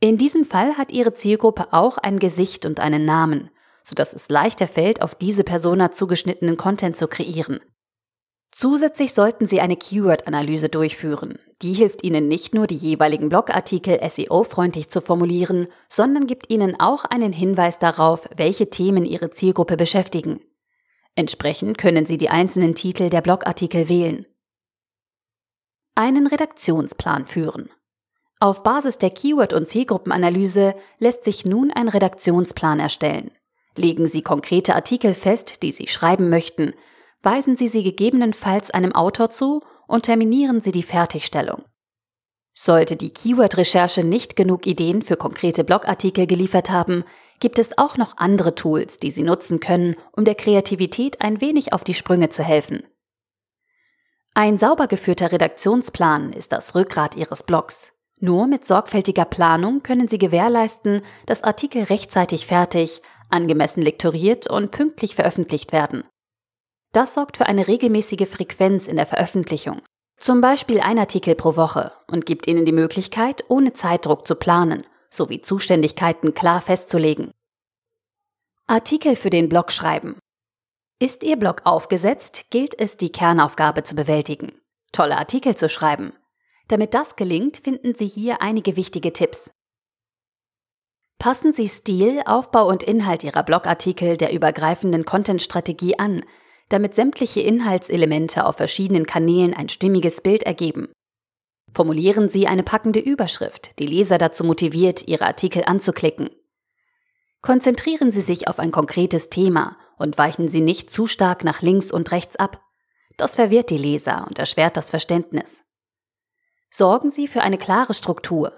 In 0.00 0.18
diesem 0.18 0.44
Fall 0.44 0.76
hat 0.76 0.92
Ihre 0.92 1.12
Zielgruppe 1.12 1.72
auch 1.72 1.98
ein 1.98 2.18
Gesicht 2.18 2.66
und 2.66 2.80
einen 2.80 3.04
Namen, 3.04 3.50
sodass 3.82 4.12
es 4.12 4.28
leichter 4.28 4.66
fällt, 4.66 5.02
auf 5.02 5.14
diese 5.14 5.44
Persona 5.44 5.92
zugeschnittenen 5.92 6.56
Content 6.56 6.96
zu 6.96 7.08
kreieren. 7.08 7.60
Zusätzlich 8.56 9.14
sollten 9.14 9.48
Sie 9.48 9.60
eine 9.60 9.76
Keyword-Analyse 9.76 10.68
durchführen. 10.68 11.40
Die 11.60 11.72
hilft 11.72 12.04
Ihnen 12.04 12.28
nicht 12.28 12.54
nur, 12.54 12.68
die 12.68 12.76
jeweiligen 12.76 13.28
Blogartikel 13.28 13.98
SEO-freundlich 14.08 14.90
zu 14.90 15.00
formulieren, 15.00 15.66
sondern 15.88 16.28
gibt 16.28 16.50
Ihnen 16.50 16.78
auch 16.78 17.04
einen 17.04 17.32
Hinweis 17.32 17.80
darauf, 17.80 18.28
welche 18.36 18.70
Themen 18.70 19.04
Ihre 19.04 19.30
Zielgruppe 19.30 19.76
beschäftigen. 19.76 20.40
Entsprechend 21.16 21.78
können 21.78 22.06
Sie 22.06 22.16
die 22.16 22.30
einzelnen 22.30 22.76
Titel 22.76 23.10
der 23.10 23.22
Blogartikel 23.22 23.88
wählen. 23.88 24.24
Einen 25.96 26.28
Redaktionsplan 26.28 27.26
führen. 27.26 27.70
Auf 28.44 28.62
Basis 28.62 28.98
der 28.98 29.08
Keyword- 29.08 29.54
und 29.54 29.66
Zielgruppenanalyse 29.66 30.74
lässt 30.98 31.24
sich 31.24 31.46
nun 31.46 31.70
ein 31.70 31.88
Redaktionsplan 31.88 32.78
erstellen. 32.78 33.30
Legen 33.74 34.06
Sie 34.06 34.20
konkrete 34.20 34.74
Artikel 34.74 35.14
fest, 35.14 35.62
die 35.62 35.72
Sie 35.72 35.88
schreiben 35.88 36.28
möchten, 36.28 36.74
weisen 37.22 37.56
Sie 37.56 37.68
sie 37.68 37.82
gegebenenfalls 37.82 38.70
einem 38.70 38.94
Autor 38.94 39.30
zu 39.30 39.62
und 39.86 40.02
terminieren 40.02 40.60
Sie 40.60 40.72
die 40.72 40.82
Fertigstellung. 40.82 41.62
Sollte 42.52 42.96
die 42.96 43.14
Keyword-Recherche 43.14 44.04
nicht 44.04 44.36
genug 44.36 44.66
Ideen 44.66 45.00
für 45.00 45.16
konkrete 45.16 45.64
Blogartikel 45.64 46.26
geliefert 46.26 46.68
haben, 46.68 47.04
gibt 47.40 47.58
es 47.58 47.78
auch 47.78 47.96
noch 47.96 48.18
andere 48.18 48.54
Tools, 48.54 48.98
die 48.98 49.10
Sie 49.10 49.22
nutzen 49.22 49.58
können, 49.58 49.96
um 50.12 50.26
der 50.26 50.34
Kreativität 50.34 51.22
ein 51.22 51.40
wenig 51.40 51.72
auf 51.72 51.82
die 51.82 51.94
Sprünge 51.94 52.28
zu 52.28 52.42
helfen. 52.42 52.82
Ein 54.34 54.58
sauber 54.58 54.86
geführter 54.86 55.32
Redaktionsplan 55.32 56.34
ist 56.34 56.52
das 56.52 56.74
Rückgrat 56.74 57.16
Ihres 57.16 57.42
Blogs. 57.42 57.93
Nur 58.20 58.46
mit 58.46 58.64
sorgfältiger 58.64 59.24
Planung 59.24 59.82
können 59.82 60.08
Sie 60.08 60.18
gewährleisten, 60.18 61.02
dass 61.26 61.42
Artikel 61.42 61.84
rechtzeitig 61.84 62.46
fertig, 62.46 63.02
angemessen 63.28 63.82
lektoriert 63.82 64.48
und 64.48 64.70
pünktlich 64.70 65.14
veröffentlicht 65.14 65.72
werden. 65.72 66.04
Das 66.92 67.14
sorgt 67.14 67.36
für 67.36 67.46
eine 67.46 67.66
regelmäßige 67.66 68.28
Frequenz 68.28 68.86
in 68.86 68.96
der 68.96 69.06
Veröffentlichung. 69.06 69.82
Zum 70.16 70.40
Beispiel 70.40 70.80
ein 70.80 70.98
Artikel 70.98 71.34
pro 71.34 71.56
Woche 71.56 71.92
und 72.10 72.24
gibt 72.24 72.46
Ihnen 72.46 72.64
die 72.64 72.72
Möglichkeit, 72.72 73.44
ohne 73.48 73.72
Zeitdruck 73.72 74.26
zu 74.26 74.36
planen, 74.36 74.86
sowie 75.10 75.40
Zuständigkeiten 75.40 76.34
klar 76.34 76.60
festzulegen. 76.60 77.32
Artikel 78.66 79.16
für 79.16 79.30
den 79.30 79.48
Blog 79.48 79.72
schreiben. 79.72 80.16
Ist 81.00 81.24
Ihr 81.24 81.36
Blog 81.36 81.62
aufgesetzt, 81.64 82.46
gilt 82.50 82.78
es, 82.78 82.96
die 82.96 83.10
Kernaufgabe 83.10 83.82
zu 83.82 83.96
bewältigen. 83.96 84.52
Tolle 84.92 85.18
Artikel 85.18 85.56
zu 85.56 85.68
schreiben. 85.68 86.12
Damit 86.68 86.94
das 86.94 87.16
gelingt, 87.16 87.58
finden 87.58 87.94
Sie 87.94 88.06
hier 88.06 88.40
einige 88.40 88.76
wichtige 88.76 89.12
Tipps. 89.12 89.50
Passen 91.18 91.52
Sie 91.52 91.68
Stil, 91.68 92.22
Aufbau 92.26 92.68
und 92.68 92.82
Inhalt 92.82 93.24
Ihrer 93.24 93.42
Blogartikel 93.42 94.16
der 94.16 94.32
übergreifenden 94.32 95.04
Content-Strategie 95.04 95.98
an, 95.98 96.24
damit 96.68 96.94
sämtliche 96.94 97.40
Inhaltselemente 97.40 98.44
auf 98.46 98.56
verschiedenen 98.56 99.06
Kanälen 99.06 99.54
ein 99.54 99.68
stimmiges 99.68 100.20
Bild 100.20 100.42
ergeben. 100.42 100.88
Formulieren 101.72 102.28
Sie 102.28 102.46
eine 102.46 102.62
packende 102.62 103.00
Überschrift, 103.00 103.78
die 103.78 103.86
Leser 103.86 104.18
dazu 104.18 104.44
motiviert, 104.44 105.08
Ihre 105.08 105.26
Artikel 105.26 105.64
anzuklicken. 105.64 106.30
Konzentrieren 107.42 108.12
Sie 108.12 108.20
sich 108.20 108.48
auf 108.48 108.58
ein 108.58 108.70
konkretes 108.70 109.28
Thema 109.28 109.76
und 109.98 110.16
weichen 110.16 110.48
Sie 110.48 110.60
nicht 110.60 110.90
zu 110.90 111.06
stark 111.06 111.44
nach 111.44 111.62
links 111.62 111.90
und 111.90 112.10
rechts 112.10 112.36
ab. 112.36 112.62
Das 113.16 113.36
verwirrt 113.36 113.70
die 113.70 113.78
Leser 113.78 114.24
und 114.26 114.38
erschwert 114.38 114.76
das 114.76 114.90
Verständnis. 114.90 115.62
Sorgen 116.76 117.12
Sie 117.12 117.28
für 117.28 117.42
eine 117.42 117.56
klare 117.56 117.94
Struktur. 117.94 118.52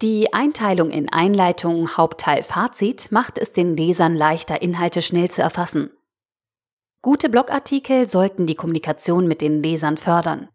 Die 0.00 0.32
Einteilung 0.32 0.90
in 0.90 1.08
Einleitung, 1.08 1.96
Hauptteil, 1.96 2.42
Fazit 2.42 3.12
macht 3.12 3.38
es 3.38 3.52
den 3.52 3.76
Lesern 3.76 4.16
leichter, 4.16 4.62
Inhalte 4.62 5.00
schnell 5.00 5.30
zu 5.30 5.42
erfassen. 5.42 5.92
Gute 7.02 7.28
Blogartikel 7.28 8.08
sollten 8.08 8.48
die 8.48 8.56
Kommunikation 8.56 9.28
mit 9.28 9.42
den 9.42 9.62
Lesern 9.62 9.96
fördern. 9.96 10.48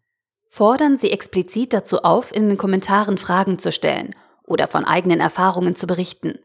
Fordern 0.50 0.98
Sie 0.98 1.10
explizit 1.10 1.72
dazu 1.72 2.02
auf, 2.02 2.30
in 2.30 2.46
den 2.50 2.58
Kommentaren 2.58 3.16
Fragen 3.16 3.58
zu 3.58 3.72
stellen 3.72 4.14
oder 4.44 4.68
von 4.68 4.84
eigenen 4.84 5.20
Erfahrungen 5.20 5.76
zu 5.76 5.86
berichten. 5.86 6.38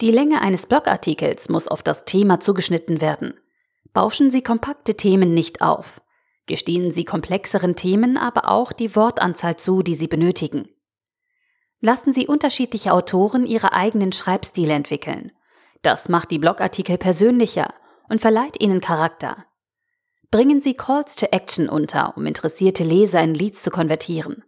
Die 0.00 0.12
Länge 0.12 0.40
eines 0.40 0.66
Blogartikels 0.66 1.48
muss 1.48 1.66
auf 1.66 1.82
das 1.82 2.04
Thema 2.04 2.38
zugeschnitten 2.38 3.00
werden. 3.00 3.34
Bauschen 3.92 4.30
Sie 4.30 4.42
kompakte 4.42 4.94
Themen 4.94 5.34
nicht 5.34 5.62
auf. 5.62 6.00
Gestehen 6.50 6.90
Sie 6.90 7.04
komplexeren 7.04 7.76
Themen 7.76 8.16
aber 8.16 8.48
auch 8.48 8.72
die 8.72 8.96
Wortanzahl 8.96 9.56
zu, 9.56 9.84
die 9.84 9.94
Sie 9.94 10.08
benötigen. 10.08 10.68
Lassen 11.80 12.12
Sie 12.12 12.26
unterschiedliche 12.26 12.92
Autoren 12.92 13.46
ihre 13.46 13.72
eigenen 13.72 14.10
Schreibstile 14.10 14.72
entwickeln. 14.72 15.30
Das 15.82 16.08
macht 16.08 16.32
die 16.32 16.40
Blogartikel 16.40 16.98
persönlicher 16.98 17.72
und 18.08 18.20
verleiht 18.20 18.60
ihnen 18.60 18.80
Charakter. 18.80 19.46
Bringen 20.32 20.60
Sie 20.60 20.74
Calls 20.74 21.14
to 21.14 21.26
Action 21.26 21.68
unter, 21.68 22.16
um 22.16 22.26
interessierte 22.26 22.82
Leser 22.82 23.22
in 23.22 23.36
Leads 23.36 23.62
zu 23.62 23.70
konvertieren. 23.70 24.42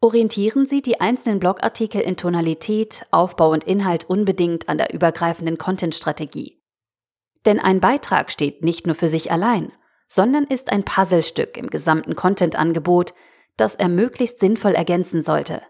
Orientieren 0.00 0.66
Sie 0.66 0.82
die 0.82 1.00
einzelnen 1.00 1.38
Blogartikel 1.38 2.00
in 2.00 2.16
Tonalität, 2.16 3.06
Aufbau 3.12 3.52
und 3.52 3.62
Inhalt 3.62 4.10
unbedingt 4.10 4.68
an 4.68 4.76
der 4.76 4.92
übergreifenden 4.92 5.56
Content-Strategie. 5.56 6.60
Denn 7.46 7.60
ein 7.60 7.78
Beitrag 7.78 8.32
steht 8.32 8.64
nicht 8.64 8.88
nur 8.88 8.96
für 8.96 9.08
sich 9.08 9.30
allein, 9.30 9.70
sondern 10.08 10.44
ist 10.44 10.72
ein 10.72 10.84
Puzzlestück 10.84 11.56
im 11.56 11.68
gesamten 11.68 12.16
Content-Angebot, 12.16 13.14
das 13.56 13.74
er 13.74 13.88
möglichst 13.88 14.40
sinnvoll 14.40 14.74
ergänzen 14.74 15.22
sollte. 15.22 15.62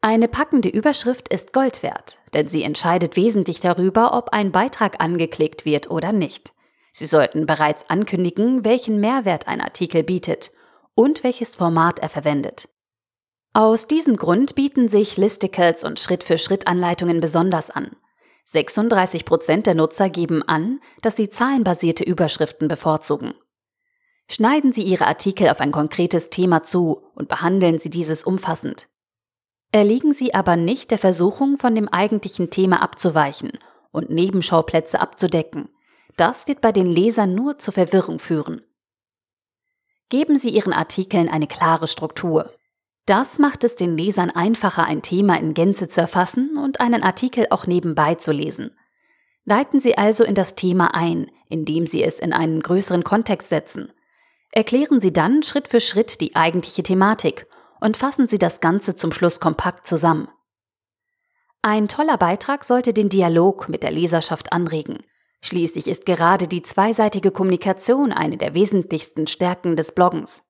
Eine 0.00 0.28
packende 0.28 0.68
Überschrift 0.68 1.28
ist 1.28 1.52
Gold 1.52 1.82
wert, 1.82 2.18
denn 2.34 2.46
sie 2.46 2.62
entscheidet 2.62 3.16
wesentlich 3.16 3.60
darüber, 3.60 4.14
ob 4.14 4.30
ein 4.30 4.52
Beitrag 4.52 5.02
angeklickt 5.02 5.64
wird 5.64 5.90
oder 5.90 6.12
nicht. 6.12 6.52
Sie 6.92 7.06
sollten 7.06 7.46
bereits 7.46 7.88
ankündigen, 7.90 8.64
welchen 8.64 9.00
Mehrwert 9.00 9.48
ein 9.48 9.60
Artikel 9.60 10.02
bietet 10.02 10.52
und 10.94 11.24
welches 11.24 11.56
Format 11.56 11.98
er 11.98 12.08
verwendet. 12.08 12.68
Aus 13.54 13.86
diesem 13.86 14.16
Grund 14.16 14.54
bieten 14.54 14.88
sich 14.88 15.16
Listicles 15.16 15.84
und 15.84 15.98
Schritt-für-Schritt-Anleitungen 15.98 17.20
besonders 17.20 17.70
an. 17.70 17.96
36 18.44 19.24
Prozent 19.24 19.66
der 19.66 19.74
Nutzer 19.74 20.08
geben 20.10 20.42
an, 20.42 20.80
dass 21.02 21.16
sie 21.16 21.28
zahlenbasierte 21.28 22.04
Überschriften 22.04 22.68
bevorzugen. 22.68 23.34
Schneiden 24.30 24.72
Sie 24.72 24.82
Ihre 24.82 25.06
Artikel 25.06 25.50
auf 25.50 25.60
ein 25.60 25.70
konkretes 25.70 26.30
Thema 26.30 26.62
zu 26.62 27.02
und 27.14 27.28
behandeln 27.28 27.78
Sie 27.78 27.90
dieses 27.90 28.24
umfassend. 28.24 28.88
Erliegen 29.70 30.12
Sie 30.12 30.34
aber 30.34 30.56
nicht 30.56 30.90
der 30.90 30.98
Versuchung, 30.98 31.58
von 31.58 31.74
dem 31.74 31.88
eigentlichen 31.88 32.48
Thema 32.48 32.80
abzuweichen 32.80 33.52
und 33.90 34.10
Nebenschauplätze 34.10 35.00
abzudecken. 35.00 35.68
Das 36.16 36.46
wird 36.46 36.60
bei 36.60 36.72
den 36.72 36.86
Lesern 36.86 37.34
nur 37.34 37.58
zur 37.58 37.74
Verwirrung 37.74 38.18
führen. 38.18 38.62
Geben 40.08 40.36
Sie 40.36 40.50
Ihren 40.50 40.72
Artikeln 40.72 41.28
eine 41.28 41.46
klare 41.46 41.88
Struktur. 41.88 42.52
Das 43.06 43.38
macht 43.38 43.64
es 43.64 43.76
den 43.76 43.98
Lesern 43.98 44.30
einfacher, 44.30 44.84
ein 44.84 45.02
Thema 45.02 45.38
in 45.38 45.52
Gänze 45.52 45.88
zu 45.88 46.00
erfassen 46.00 46.56
und 46.56 46.80
einen 46.80 47.02
Artikel 47.02 47.46
auch 47.50 47.66
nebenbei 47.66 48.14
zu 48.14 48.32
lesen. 48.32 48.70
Leiten 49.44 49.78
Sie 49.78 49.98
also 49.98 50.24
in 50.24 50.34
das 50.34 50.54
Thema 50.54 50.94
ein, 50.94 51.30
indem 51.48 51.86
Sie 51.86 52.02
es 52.02 52.18
in 52.18 52.32
einen 52.32 52.62
größeren 52.62 53.04
Kontext 53.04 53.50
setzen. 53.50 53.92
Erklären 54.52 55.00
Sie 55.00 55.12
dann 55.12 55.42
Schritt 55.42 55.68
für 55.68 55.80
Schritt 55.80 56.22
die 56.22 56.34
eigentliche 56.34 56.82
Thematik 56.82 57.46
und 57.80 57.98
fassen 57.98 58.26
Sie 58.26 58.38
das 58.38 58.60
Ganze 58.60 58.94
zum 58.94 59.12
Schluss 59.12 59.38
kompakt 59.38 59.86
zusammen. 59.86 60.28
Ein 61.60 61.88
toller 61.88 62.16
Beitrag 62.16 62.64
sollte 62.64 62.94
den 62.94 63.10
Dialog 63.10 63.68
mit 63.68 63.82
der 63.82 63.90
Leserschaft 63.90 64.52
anregen. 64.52 64.98
Schließlich 65.42 65.88
ist 65.88 66.06
gerade 66.06 66.48
die 66.48 66.62
zweiseitige 66.62 67.30
Kommunikation 67.30 68.12
eine 68.12 68.38
der 68.38 68.54
wesentlichsten 68.54 69.26
Stärken 69.26 69.76
des 69.76 69.92
Bloggens. 69.92 70.42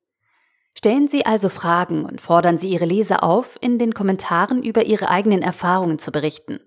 Stellen 0.76 1.08
Sie 1.08 1.24
also 1.24 1.48
Fragen 1.48 2.04
und 2.04 2.20
fordern 2.20 2.58
Sie 2.58 2.68
Ihre 2.68 2.84
Leser 2.84 3.22
auf, 3.22 3.56
in 3.60 3.78
den 3.78 3.94
Kommentaren 3.94 4.62
über 4.62 4.84
ihre 4.84 5.08
eigenen 5.08 5.42
Erfahrungen 5.42 5.98
zu 5.98 6.10
berichten. 6.10 6.60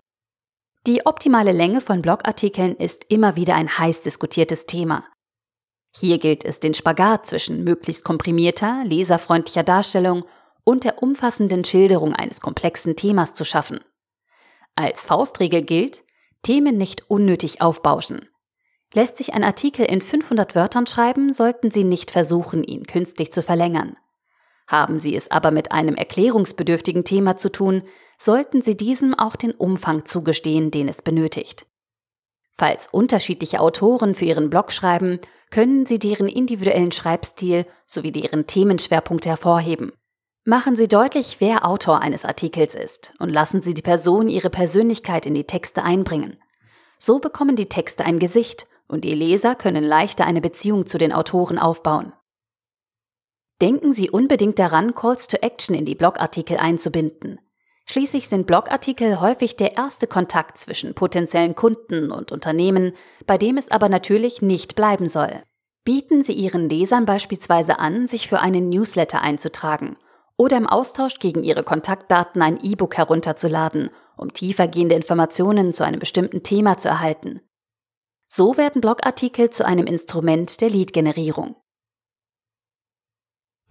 Die 0.86 1.04
optimale 1.04 1.52
Länge 1.52 1.80
von 1.80 2.00
Blogartikeln 2.00 2.74
ist 2.74 3.04
immer 3.08 3.36
wieder 3.36 3.54
ein 3.54 3.78
heiß 3.78 4.00
diskutiertes 4.00 4.64
Thema. 4.64 5.04
Hier 5.94 6.18
gilt 6.18 6.44
es, 6.44 6.60
den 6.60 6.74
Spagat 6.74 7.26
zwischen 7.26 7.64
möglichst 7.64 8.04
komprimierter, 8.04 8.84
leserfreundlicher 8.84 9.64
Darstellung 9.64 10.24
und 10.64 10.84
der 10.84 11.02
umfassenden 11.02 11.64
Schilderung 11.64 12.14
eines 12.14 12.40
komplexen 12.40 12.96
Themas 12.96 13.34
zu 13.34 13.44
schaffen. 13.44 13.80
Als 14.74 15.06
Faustregel 15.06 15.62
gilt, 15.62 16.04
Themen 16.42 16.78
nicht 16.78 17.10
unnötig 17.10 17.60
aufbauschen. 17.60 18.28
Lässt 18.94 19.18
sich 19.18 19.34
ein 19.34 19.44
Artikel 19.44 19.84
in 19.84 20.00
500 20.00 20.54
Wörtern 20.54 20.86
schreiben, 20.86 21.32
sollten 21.32 21.70
Sie 21.70 21.84
nicht 21.84 22.10
versuchen, 22.10 22.64
ihn 22.64 22.86
künstlich 22.86 23.32
zu 23.32 23.42
verlängern. 23.42 23.98
Haben 24.66 24.98
Sie 24.98 25.14
es 25.14 25.30
aber 25.30 25.50
mit 25.50 25.72
einem 25.72 25.94
erklärungsbedürftigen 25.94 27.04
Thema 27.04 27.36
zu 27.36 27.50
tun, 27.50 27.82
sollten 28.18 28.62
Sie 28.62 28.76
diesem 28.76 29.14
auch 29.14 29.36
den 29.36 29.52
Umfang 29.52 30.04
zugestehen, 30.04 30.70
den 30.70 30.88
es 30.88 31.02
benötigt. 31.02 31.66
Falls 32.52 32.88
unterschiedliche 32.88 33.60
Autoren 33.60 34.14
für 34.14 34.24
Ihren 34.24 34.50
Blog 34.50 34.72
schreiben, 34.72 35.20
können 35.50 35.86
Sie 35.86 35.98
deren 35.98 36.28
individuellen 36.28 36.92
Schreibstil 36.92 37.66
sowie 37.86 38.12
deren 38.12 38.46
Themenschwerpunkte 38.46 39.28
hervorheben. 39.28 39.92
Machen 40.44 40.76
Sie 40.76 40.88
deutlich, 40.88 41.40
wer 41.40 41.66
Autor 41.66 42.00
eines 42.00 42.24
Artikels 42.24 42.74
ist 42.74 43.14
und 43.18 43.28
lassen 43.30 43.62
Sie 43.62 43.74
die 43.74 43.82
Person 43.82 44.28
ihre 44.28 44.50
Persönlichkeit 44.50 45.26
in 45.26 45.34
die 45.34 45.44
Texte 45.44 45.82
einbringen. 45.82 46.36
So 46.98 47.18
bekommen 47.18 47.54
die 47.54 47.68
Texte 47.68 48.04
ein 48.04 48.18
Gesicht 48.18 48.66
und 48.88 49.04
die 49.04 49.12
Leser 49.12 49.54
können 49.54 49.84
leichter 49.84 50.26
eine 50.26 50.40
Beziehung 50.40 50.86
zu 50.86 50.98
den 50.98 51.12
Autoren 51.12 51.58
aufbauen. 51.58 52.12
Denken 53.60 53.92
Sie 53.92 54.10
unbedingt 54.10 54.58
daran, 54.58 54.94
Calls 54.94 55.26
to 55.26 55.36
Action 55.38 55.74
in 55.74 55.84
die 55.84 55.94
Blogartikel 55.94 56.56
einzubinden. 56.56 57.40
Schließlich 57.90 58.28
sind 58.28 58.46
Blogartikel 58.46 59.20
häufig 59.20 59.56
der 59.56 59.76
erste 59.76 60.06
Kontakt 60.06 60.58
zwischen 60.58 60.94
potenziellen 60.94 61.54
Kunden 61.54 62.12
und 62.12 62.32
Unternehmen, 62.32 62.92
bei 63.26 63.38
dem 63.38 63.56
es 63.56 63.70
aber 63.70 63.88
natürlich 63.88 64.42
nicht 64.42 64.74
bleiben 64.74 65.08
soll. 65.08 65.42
Bieten 65.84 66.22
Sie 66.22 66.34
Ihren 66.34 66.68
Lesern 66.68 67.06
beispielsweise 67.06 67.78
an, 67.78 68.06
sich 68.06 68.28
für 68.28 68.40
einen 68.40 68.68
Newsletter 68.68 69.22
einzutragen 69.22 69.96
oder 70.36 70.56
im 70.56 70.66
Austausch 70.66 71.18
gegen 71.18 71.42
Ihre 71.42 71.64
Kontaktdaten 71.64 72.42
ein 72.42 72.60
E-Book 72.62 72.96
herunterzuladen, 72.96 73.90
um 74.16 74.32
tiefergehende 74.32 74.94
Informationen 74.94 75.72
zu 75.72 75.84
einem 75.84 75.98
bestimmten 75.98 76.42
Thema 76.42 76.78
zu 76.78 76.88
erhalten. 76.88 77.40
So 78.30 78.58
werden 78.58 78.82
Blogartikel 78.82 79.48
zu 79.48 79.64
einem 79.64 79.86
Instrument 79.86 80.60
der 80.60 80.68
Lead-Generierung. 80.68 81.56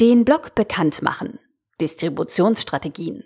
Den 0.02 0.26
Blog 0.26 0.56
bekannt 0.56 1.04
machen. 1.04 1.40
Distributionsstrategien. 1.80 3.24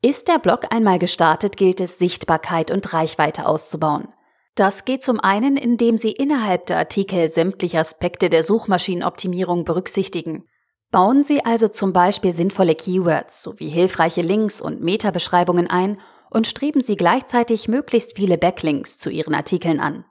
Ist 0.00 0.28
der 0.28 0.38
Blog 0.38 0.66
einmal 0.70 0.98
gestartet, 0.98 1.58
gilt 1.58 1.80
es, 1.80 1.98
Sichtbarkeit 1.98 2.70
und 2.70 2.94
Reichweite 2.94 3.46
auszubauen. 3.46 4.08
Das 4.54 4.86
geht 4.86 5.02
zum 5.02 5.20
einen, 5.20 5.58
indem 5.58 5.98
Sie 5.98 6.12
innerhalb 6.12 6.66
der 6.66 6.78
Artikel 6.78 7.28
sämtliche 7.28 7.78
Aspekte 7.78 8.30
der 8.30 8.42
Suchmaschinenoptimierung 8.42 9.64
berücksichtigen. 9.64 10.48
Bauen 10.90 11.24
Sie 11.24 11.44
also 11.44 11.68
zum 11.68 11.92
Beispiel 11.92 12.32
sinnvolle 12.32 12.74
Keywords 12.74 13.42
sowie 13.42 13.68
hilfreiche 13.68 14.22
Links 14.22 14.62
und 14.62 14.80
Metabeschreibungen 14.80 15.68
ein 15.68 16.00
und 16.30 16.46
streben 16.46 16.80
Sie 16.80 16.96
gleichzeitig 16.96 17.68
möglichst 17.68 18.16
viele 18.16 18.38
Backlinks 18.38 18.96
zu 18.98 19.10
Ihren 19.10 19.34
Artikeln 19.34 19.80
an. 19.80 20.04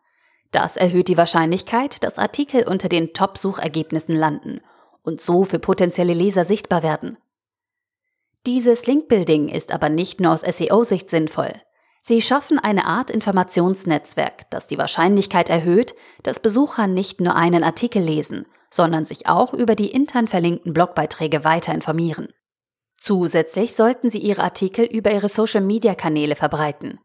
Das 0.53 0.77
erhöht 0.77 1.07
die 1.07 1.17
Wahrscheinlichkeit, 1.17 2.03
dass 2.03 2.19
Artikel 2.19 2.67
unter 2.67 2.87
den 2.87 3.13
Top-Suchergebnissen 3.13 4.15
landen 4.15 4.61
und 5.01 5.19
so 5.19 5.45
für 5.45 5.59
potenzielle 5.59 6.13
Leser 6.13 6.45
sichtbar 6.45 6.83
werden. 6.83 7.17
Dieses 8.45 8.85
Linkbuilding 8.85 9.49
ist 9.49 9.71
aber 9.71 9.89
nicht 9.89 10.21
nur 10.21 10.31
aus 10.31 10.41
SEO-Sicht 10.41 11.09
sinnvoll. 11.09 11.53
Sie 12.01 12.21
schaffen 12.21 12.59
eine 12.59 12.85
Art 12.85 13.09
Informationsnetzwerk, 13.09 14.49
das 14.51 14.67
die 14.67 14.77
Wahrscheinlichkeit 14.77 15.49
erhöht, 15.49 15.95
dass 16.21 16.39
Besucher 16.39 16.85
nicht 16.85 17.19
nur 17.19 17.35
einen 17.35 17.63
Artikel 17.63 18.03
lesen, 18.03 18.45
sondern 18.69 19.05
sich 19.05 19.27
auch 19.27 19.53
über 19.53 19.75
die 19.75 19.91
intern 19.91 20.27
verlinkten 20.27 20.73
Blogbeiträge 20.73 21.43
weiter 21.43 21.73
informieren. 21.73 22.27
Zusätzlich 22.99 23.75
sollten 23.75 24.11
Sie 24.11 24.19
Ihre 24.19 24.43
Artikel 24.43 24.85
über 24.85 25.11
Ihre 25.11 25.29
Social-Media-Kanäle 25.29 26.35
verbreiten. 26.35 26.99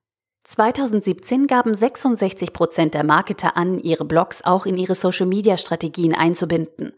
2017 0.45 1.47
gaben 1.47 1.75
66 1.75 2.53
Prozent 2.53 2.95
der 2.95 3.05
Marketer 3.05 3.57
an, 3.57 3.79
ihre 3.79 4.05
Blogs 4.05 4.43
auch 4.45 4.67
in 4.67 4.77
ihre 4.77 4.95
Social-Media-Strategien 4.95 6.15
einzubinden. 6.15 6.95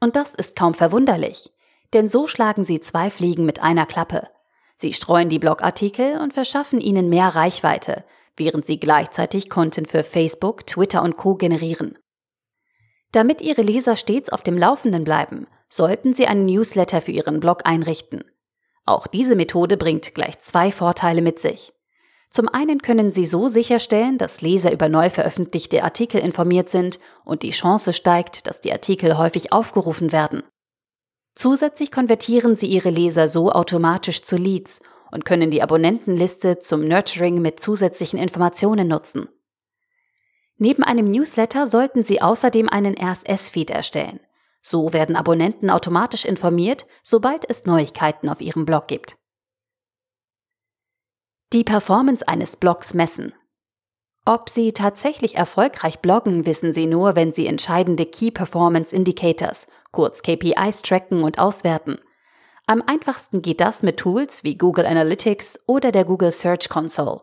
Und 0.00 0.16
das 0.16 0.32
ist 0.34 0.56
kaum 0.56 0.74
verwunderlich, 0.74 1.52
denn 1.92 2.08
so 2.08 2.26
schlagen 2.26 2.64
Sie 2.64 2.80
zwei 2.80 3.10
Fliegen 3.10 3.46
mit 3.46 3.62
einer 3.62 3.86
Klappe. 3.86 4.28
Sie 4.76 4.92
streuen 4.92 5.28
die 5.28 5.38
Blogartikel 5.38 6.18
und 6.18 6.32
verschaffen 6.32 6.80
ihnen 6.80 7.08
mehr 7.08 7.28
Reichweite, 7.28 8.04
während 8.36 8.64
sie 8.64 8.80
gleichzeitig 8.80 9.50
Content 9.50 9.88
für 9.88 10.02
Facebook, 10.02 10.66
Twitter 10.66 11.02
und 11.02 11.16
Co 11.16 11.34
generieren. 11.34 11.98
Damit 13.12 13.42
Ihre 13.42 13.62
Leser 13.62 13.96
stets 13.96 14.30
auf 14.30 14.42
dem 14.42 14.56
Laufenden 14.56 15.04
bleiben, 15.04 15.46
sollten 15.68 16.14
Sie 16.14 16.26
einen 16.26 16.46
Newsletter 16.46 17.00
für 17.00 17.12
Ihren 17.12 17.40
Blog 17.40 17.62
einrichten. 17.64 18.24
Auch 18.86 19.06
diese 19.06 19.36
Methode 19.36 19.76
bringt 19.76 20.14
gleich 20.14 20.38
zwei 20.38 20.70
Vorteile 20.72 21.20
mit 21.20 21.38
sich. 21.38 21.72
Zum 22.30 22.48
einen 22.48 22.80
können 22.80 23.10
Sie 23.10 23.26
so 23.26 23.48
sicherstellen, 23.48 24.16
dass 24.16 24.40
Leser 24.40 24.72
über 24.72 24.88
neu 24.88 25.10
veröffentlichte 25.10 25.82
Artikel 25.82 26.20
informiert 26.20 26.68
sind 26.68 27.00
und 27.24 27.42
die 27.42 27.50
Chance 27.50 27.92
steigt, 27.92 28.46
dass 28.46 28.60
die 28.60 28.72
Artikel 28.72 29.18
häufig 29.18 29.52
aufgerufen 29.52 30.12
werden. 30.12 30.44
Zusätzlich 31.34 31.90
konvertieren 31.90 32.56
sie 32.56 32.66
ihre 32.66 32.90
Leser 32.90 33.26
so 33.26 33.50
automatisch 33.50 34.22
zu 34.22 34.36
Leads 34.36 34.80
und 35.10 35.24
können 35.24 35.50
die 35.50 35.62
Abonnentenliste 35.62 36.58
zum 36.58 36.86
Nurturing 36.86 37.40
mit 37.40 37.60
zusätzlichen 37.60 38.18
Informationen 38.18 38.88
nutzen. 38.88 39.28
Neben 40.56 40.84
einem 40.84 41.10
Newsletter 41.10 41.66
sollten 41.66 42.04
Sie 42.04 42.20
außerdem 42.20 42.68
einen 42.68 42.94
RSS-Feed 42.96 43.70
erstellen. 43.70 44.20
So 44.60 44.92
werden 44.92 45.16
Abonnenten 45.16 45.70
automatisch 45.70 46.26
informiert, 46.26 46.86
sobald 47.02 47.48
es 47.48 47.64
Neuigkeiten 47.64 48.28
auf 48.28 48.42
Ihrem 48.42 48.66
Blog 48.66 48.86
gibt. 48.86 49.16
Die 51.52 51.64
Performance 51.64 52.28
eines 52.28 52.56
Blogs 52.56 52.94
messen. 52.94 53.32
Ob 54.24 54.48
Sie 54.48 54.70
tatsächlich 54.70 55.34
erfolgreich 55.34 55.98
bloggen, 55.98 56.46
wissen 56.46 56.72
Sie 56.72 56.86
nur, 56.86 57.16
wenn 57.16 57.32
Sie 57.32 57.48
entscheidende 57.48 58.06
Key 58.06 58.30
Performance 58.30 58.94
Indicators, 58.94 59.66
kurz 59.90 60.22
KPIs, 60.22 60.82
tracken 60.82 61.24
und 61.24 61.40
auswerten. 61.40 61.98
Am 62.68 62.82
einfachsten 62.86 63.42
geht 63.42 63.60
das 63.60 63.82
mit 63.82 63.96
Tools 63.96 64.44
wie 64.44 64.56
Google 64.56 64.86
Analytics 64.86 65.58
oder 65.66 65.90
der 65.90 66.04
Google 66.04 66.30
Search 66.30 66.68
Console. 66.68 67.22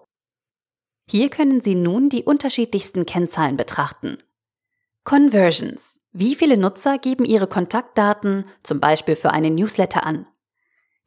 Hier 1.10 1.30
können 1.30 1.62
Sie 1.62 1.76
nun 1.76 2.10
die 2.10 2.24
unterschiedlichsten 2.26 3.06
Kennzahlen 3.06 3.56
betrachten. 3.56 4.18
Conversions. 5.06 6.02
Wie 6.12 6.36
viele 6.36 6.58
Nutzer 6.58 6.98
geben 6.98 7.24
ihre 7.24 7.48
Kontaktdaten 7.48 8.44
zum 8.62 8.82
Beispiel 8.82 9.16
für 9.16 9.32
einen 9.32 9.56
Newsletter 9.56 10.06
an? 10.06 10.28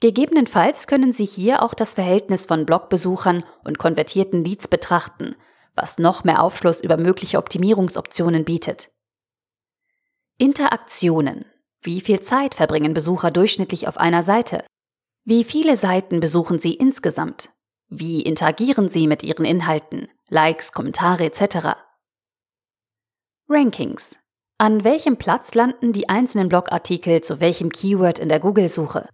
Gegebenenfalls 0.00 0.86
können 0.86 1.12
Sie 1.12 1.26
hier 1.26 1.62
auch 1.62 1.74
das 1.74 1.92
Verhältnis 1.92 2.46
von 2.46 2.64
Blogbesuchern 2.64 3.44
und 3.64 3.78
konvertierten 3.78 4.42
Leads 4.42 4.66
betrachten, 4.66 5.36
was 5.74 5.98
noch 5.98 6.24
mehr 6.24 6.42
Aufschluss 6.42 6.80
über 6.80 6.96
mögliche 6.96 7.36
Optimierungsoptionen 7.36 8.46
bietet. 8.46 8.90
Interaktionen. 10.38 11.44
Wie 11.82 12.00
viel 12.00 12.20
Zeit 12.20 12.54
verbringen 12.54 12.94
Besucher 12.94 13.30
durchschnittlich 13.30 13.88
auf 13.88 13.98
einer 13.98 14.22
Seite? 14.22 14.64
Wie 15.24 15.44
viele 15.44 15.76
Seiten 15.76 16.20
besuchen 16.20 16.58
sie 16.60 16.74
insgesamt? 16.74 17.50
Wie 17.88 18.22
interagieren 18.22 18.88
sie 18.88 19.06
mit 19.06 19.22
ihren 19.22 19.44
Inhalten? 19.44 20.08
Likes, 20.30 20.72
Kommentare 20.72 21.24
etc. 21.24 21.76
Rankings. 23.48 24.18
An 24.56 24.84
welchem 24.84 25.18
Platz 25.18 25.54
landen 25.54 25.92
die 25.92 26.08
einzelnen 26.08 26.48
Blogartikel 26.48 27.20
zu 27.20 27.40
welchem 27.40 27.70
Keyword 27.70 28.18
in 28.18 28.30
der 28.30 28.40
Google-Suche? 28.40 29.08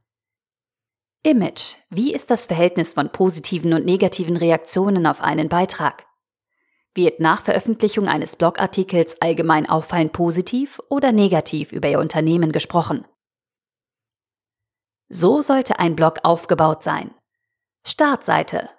Image. 1.26 1.74
Wie 1.90 2.14
ist 2.14 2.30
das 2.30 2.46
Verhältnis 2.46 2.94
von 2.94 3.10
positiven 3.10 3.72
und 3.72 3.84
negativen 3.84 4.36
Reaktionen 4.36 5.08
auf 5.08 5.20
einen 5.20 5.48
Beitrag? 5.48 6.06
Wird 6.94 7.18
nach 7.18 7.42
Veröffentlichung 7.42 8.06
eines 8.06 8.36
Blogartikels 8.36 9.20
allgemein 9.20 9.68
auffallend 9.68 10.12
positiv 10.12 10.78
oder 10.88 11.10
negativ 11.10 11.72
über 11.72 11.88
Ihr 11.88 11.98
Unternehmen 11.98 12.52
gesprochen? 12.52 13.04
So 15.08 15.42
sollte 15.42 15.80
ein 15.80 15.96
Blog 15.96 16.20
aufgebaut 16.22 16.84
sein. 16.84 17.12
Startseite. 17.84 18.70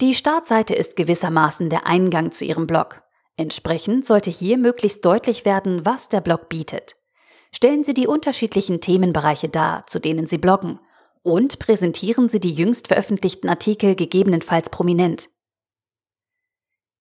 Die 0.00 0.14
Startseite 0.14 0.74
ist 0.74 0.96
gewissermaßen 0.96 1.68
der 1.68 1.86
Eingang 1.86 2.32
zu 2.32 2.46
Ihrem 2.46 2.66
Blog. 2.66 3.02
Entsprechend 3.36 4.06
sollte 4.06 4.30
hier 4.30 4.56
möglichst 4.56 5.04
deutlich 5.04 5.44
werden, 5.44 5.84
was 5.84 6.08
der 6.08 6.22
Blog 6.22 6.48
bietet. 6.48 6.96
Stellen 7.54 7.84
Sie 7.84 7.92
die 7.92 8.06
unterschiedlichen 8.06 8.80
Themenbereiche 8.80 9.50
dar, 9.50 9.86
zu 9.86 9.98
denen 9.98 10.24
Sie 10.24 10.38
bloggen, 10.38 10.80
und 11.22 11.58
präsentieren 11.58 12.28
Sie 12.28 12.40
die 12.40 12.52
jüngst 12.52 12.88
veröffentlichten 12.88 13.48
Artikel 13.48 13.94
gegebenenfalls 13.94 14.70
prominent. 14.70 15.28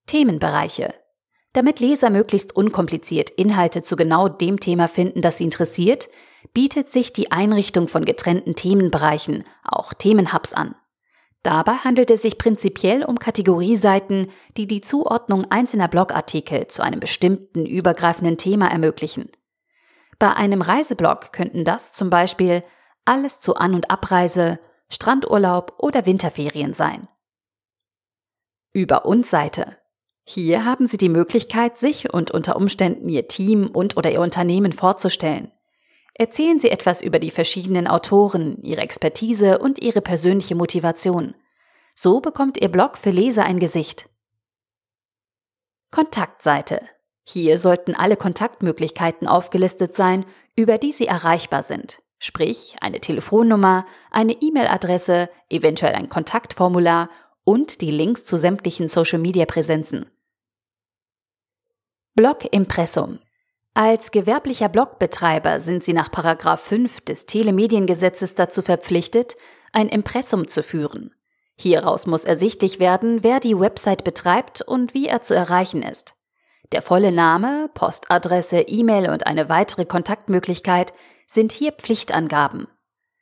Themenbereiche. 0.08 0.94
Damit 1.54 1.80
Leser 1.82 2.10
möglichst 2.10 2.56
unkompliziert 2.56 3.30
Inhalte 3.30 3.84
zu 3.84 3.96
genau 3.96 4.30
dem 4.30 4.60
Thema 4.60 4.88
finden, 4.88 5.22
das 5.22 5.38
sie 5.38 5.44
interessiert, 5.44 6.10
bietet 6.54 6.88
sich 6.88 7.12
die 7.12 7.32
Einrichtung 7.32 7.88
von 7.88 8.06
getrennten 8.06 8.56
Themenbereichen, 8.56 9.44
auch 9.64 9.94
Themenhubs 9.94 10.54
an. 10.54 10.76
Dabei 11.44 11.74
handelt 11.74 12.12
es 12.12 12.22
sich 12.22 12.38
prinzipiell 12.38 13.04
um 13.04 13.18
Kategorieseiten, 13.20 14.28
die 14.58 14.68
die 14.68 14.82
Zuordnung 14.82 15.50
einzelner 15.50 15.88
Blogartikel 15.88 16.68
zu 16.68 16.84
einem 16.84 17.00
bestimmten 17.00 17.66
übergreifenden 17.66 18.38
Thema 18.38 18.68
ermöglichen. 18.68 19.30
Bei 20.20 20.34
einem 20.34 20.62
Reiseblog 20.62 21.34
könnten 21.34 21.66
das 21.66 21.94
zum 21.94 22.12
Beispiel 22.12 22.64
alles 23.06 23.40
zu 23.40 23.56
An- 23.56 23.76
und 23.76 23.90
Abreise, 23.90 24.60
Strandurlaub 24.90 25.76
oder 25.80 26.06
Winterferien 26.06 26.74
sein. 26.74 27.08
Über 28.74 29.06
uns 29.06 29.30
Seite. 29.30 29.78
Hier 30.24 30.66
haben 30.66 30.86
Sie 30.86 30.98
die 30.98 31.10
Möglichkeit, 31.10 31.78
sich 31.78 32.14
und 32.14 32.32
unter 32.32 32.56
Umständen 32.56 33.10
Ihr 33.10 33.28
Team 33.28 33.68
und 33.68 33.98
oder 33.98 34.12
Ihr 34.12 34.22
Unternehmen 34.22 34.72
vorzustellen. 34.72 35.52
Erzählen 36.14 36.60
Sie 36.60 36.70
etwas 36.70 37.02
über 37.02 37.20
die 37.20 37.32
verschiedenen 37.32 37.88
Autoren, 37.88 38.62
ihre 38.62 38.82
Expertise 38.82 39.60
und 39.60 39.82
ihre 39.82 40.02
persönliche 40.02 40.56
Motivation. 40.56 41.36
So 41.96 42.20
bekommt 42.20 42.62
Ihr 42.62 42.70
Blog 42.70 42.98
für 42.98 43.12
Leser 43.12 43.44
ein 43.44 43.60
Gesicht. 43.60 44.10
Kontaktseite. 45.90 46.82
Hier 47.24 47.58
sollten 47.58 47.96
alle 47.96 48.18
Kontaktmöglichkeiten 48.18 49.28
aufgelistet 49.28 49.96
sein, 49.96 50.26
über 50.56 50.78
die 50.78 50.92
Sie 50.92 51.08
erreichbar 51.08 51.64
sind. 51.64 52.02
Sprich, 52.24 52.76
eine 52.82 53.00
Telefonnummer, 53.00 53.88
eine 54.12 54.34
E-Mail-Adresse, 54.34 55.32
eventuell 55.50 55.96
ein 55.96 56.08
Kontaktformular 56.08 57.10
und 57.44 57.82
die 57.82 57.90
Links 57.90 58.26
zu 58.26 58.38
sämtlichen 58.38 58.88
Social-Media-Präsenzen. 58.88 60.08
Blog-Impressum. 62.14 63.18
Als 63.74 64.12
gewerblicher 64.12 64.70
Blogbetreiber 64.70 65.60
sind 65.60 65.84
Sie 65.84 65.94
nach 65.94 66.12
5 66.12 67.02
des 67.02 67.26
Telemediengesetzes 67.26 68.36
dazu 68.36 68.62
verpflichtet, 68.62 69.36
ein 69.72 69.90
Impressum 69.90 70.48
zu 70.48 70.62
führen. 70.62 71.16
Hieraus 71.56 72.06
muss 72.06 72.24
ersichtlich 72.24 72.80
werden, 72.80 73.24
wer 73.24 73.40
die 73.40 73.60
Website 73.60 74.04
betreibt 74.04 74.62
und 74.62 74.94
wie 74.94 75.08
er 75.08 75.24
zu 75.24 75.34
erreichen 75.34 75.82
ist. 75.82 76.14
Der 76.72 76.84
volle 76.84 77.12
Name, 77.12 77.70
Postadresse, 77.74 78.62
E-Mail 78.62 79.10
und 79.10 79.26
eine 79.26 79.50
weitere 79.50 79.86
Kontaktmöglichkeit 79.86 80.94
sind 81.32 81.54
hier 81.54 81.72
Pflichtangaben. 81.72 82.68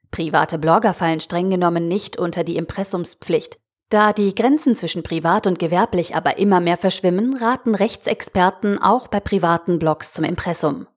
Private 0.10 0.58
Blogger 0.58 0.96
fallen 0.96 1.20
streng 1.20 1.52
genommen 1.52 1.88
nicht 1.88 2.18
unter 2.18 2.44
die 2.44 2.56
Impressumspflicht, 2.56 3.60
da 3.90 4.14
die 4.14 4.34
Grenzen 4.34 4.76
zwischen 4.76 5.04
privat 5.04 5.46
und 5.46 5.60
gewerblich 5.60 6.16
aber 6.16 6.40
immer 6.40 6.60
mehr 6.60 6.78
verschwimmen, 6.78 7.36
raten 7.36 7.76
Rechtsexperten 7.76 8.80
auch 8.80 9.08
bei 9.08 9.20
privaten 9.20 9.78
Blogs 9.78 10.12
zum 10.12 10.26
Impressum. 10.26 10.88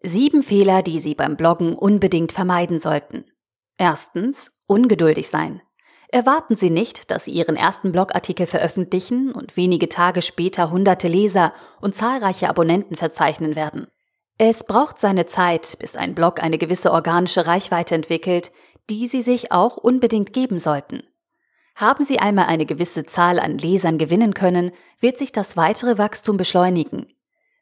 Sieben 0.00 0.44
Fehler, 0.44 0.82
die 0.82 1.00
Sie 1.00 1.16
beim 1.16 1.36
Bloggen 1.36 1.74
unbedingt 1.74 2.30
vermeiden 2.30 2.78
sollten. 2.78 3.24
Erstens, 3.76 4.52
ungeduldig 4.68 5.28
sein. 5.28 5.60
Erwarten 6.06 6.54
Sie 6.54 6.70
nicht, 6.70 7.10
dass 7.10 7.24
Sie 7.24 7.32
Ihren 7.32 7.56
ersten 7.56 7.90
Blogartikel 7.90 8.46
veröffentlichen 8.46 9.32
und 9.32 9.56
wenige 9.56 9.88
Tage 9.88 10.22
später 10.22 10.70
hunderte 10.70 11.08
Leser 11.08 11.52
und 11.80 11.96
zahlreiche 11.96 12.48
Abonnenten 12.48 12.96
verzeichnen 12.96 13.56
werden. 13.56 13.88
Es 14.40 14.64
braucht 14.64 15.00
seine 15.00 15.26
Zeit, 15.26 15.76
bis 15.80 15.96
ein 15.96 16.14
Blog 16.14 16.40
eine 16.40 16.58
gewisse 16.58 16.92
organische 16.92 17.46
Reichweite 17.46 17.96
entwickelt, 17.96 18.52
die 18.88 19.08
Sie 19.08 19.20
sich 19.20 19.50
auch 19.50 19.76
unbedingt 19.76 20.32
geben 20.32 20.60
sollten. 20.60 21.02
Haben 21.74 22.04
Sie 22.04 22.20
einmal 22.20 22.46
eine 22.46 22.64
gewisse 22.64 23.04
Zahl 23.04 23.40
an 23.40 23.58
Lesern 23.58 23.98
gewinnen 23.98 24.34
können, 24.34 24.70
wird 25.00 25.18
sich 25.18 25.32
das 25.32 25.56
weitere 25.56 25.98
Wachstum 25.98 26.36
beschleunigen. 26.36 27.06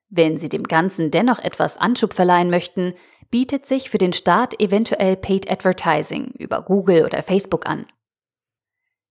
Wenn 0.08 0.36
Sie 0.36 0.50
dem 0.50 0.64
Ganzen 0.64 1.10
dennoch 1.10 1.38
etwas 1.38 1.78
Anschub 1.78 2.12
verleihen 2.12 2.50
möchten, 2.50 2.94
bietet 3.30 3.66
sich 3.66 3.90
für 3.90 3.98
den 3.98 4.12
Start 4.12 4.60
eventuell 4.60 5.16
Paid 5.16 5.50
Advertising 5.50 6.32
über 6.38 6.62
Google 6.62 7.04
oder 7.04 7.22
Facebook 7.22 7.66
an. 7.66 7.86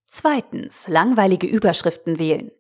Zweitens, 0.06 0.88
langweilige 0.88 1.48
Überschriften 1.48 2.20
wählen. 2.20 2.52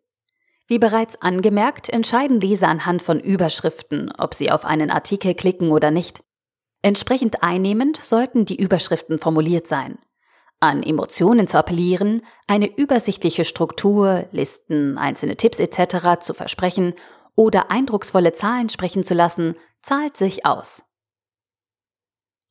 Wie 0.67 0.79
bereits 0.79 1.21
angemerkt, 1.21 1.89
entscheiden 1.89 2.39
Leser 2.41 2.67
anhand 2.67 3.01
von 3.01 3.19
Überschriften, 3.19 4.11
ob 4.17 4.33
sie 4.33 4.51
auf 4.51 4.65
einen 4.65 4.89
Artikel 4.89 5.35
klicken 5.35 5.71
oder 5.71 5.91
nicht. 5.91 6.23
Entsprechend 6.81 7.43
einnehmend 7.43 7.97
sollten 7.97 8.45
die 8.45 8.59
Überschriften 8.59 9.19
formuliert 9.19 9.67
sein 9.67 9.97
an 10.59 10.83
Emotionen 10.83 11.47
zu 11.47 11.57
appellieren, 11.57 12.21
eine 12.47 12.75
übersichtliche 12.77 13.45
Struktur, 13.45 14.27
Listen, 14.31 14.97
einzelne 14.97 15.37
Tipps 15.37 15.59
etc. 15.59 16.21
zu 16.21 16.33
versprechen 16.33 16.93
oder 17.35 17.69
eindrucksvolle 17.69 18.33
Zahlen 18.33 18.69
sprechen 18.69 19.03
zu 19.03 19.13
lassen, 19.13 19.55
zahlt 19.81 20.17
sich 20.17 20.45
aus. 20.45 20.83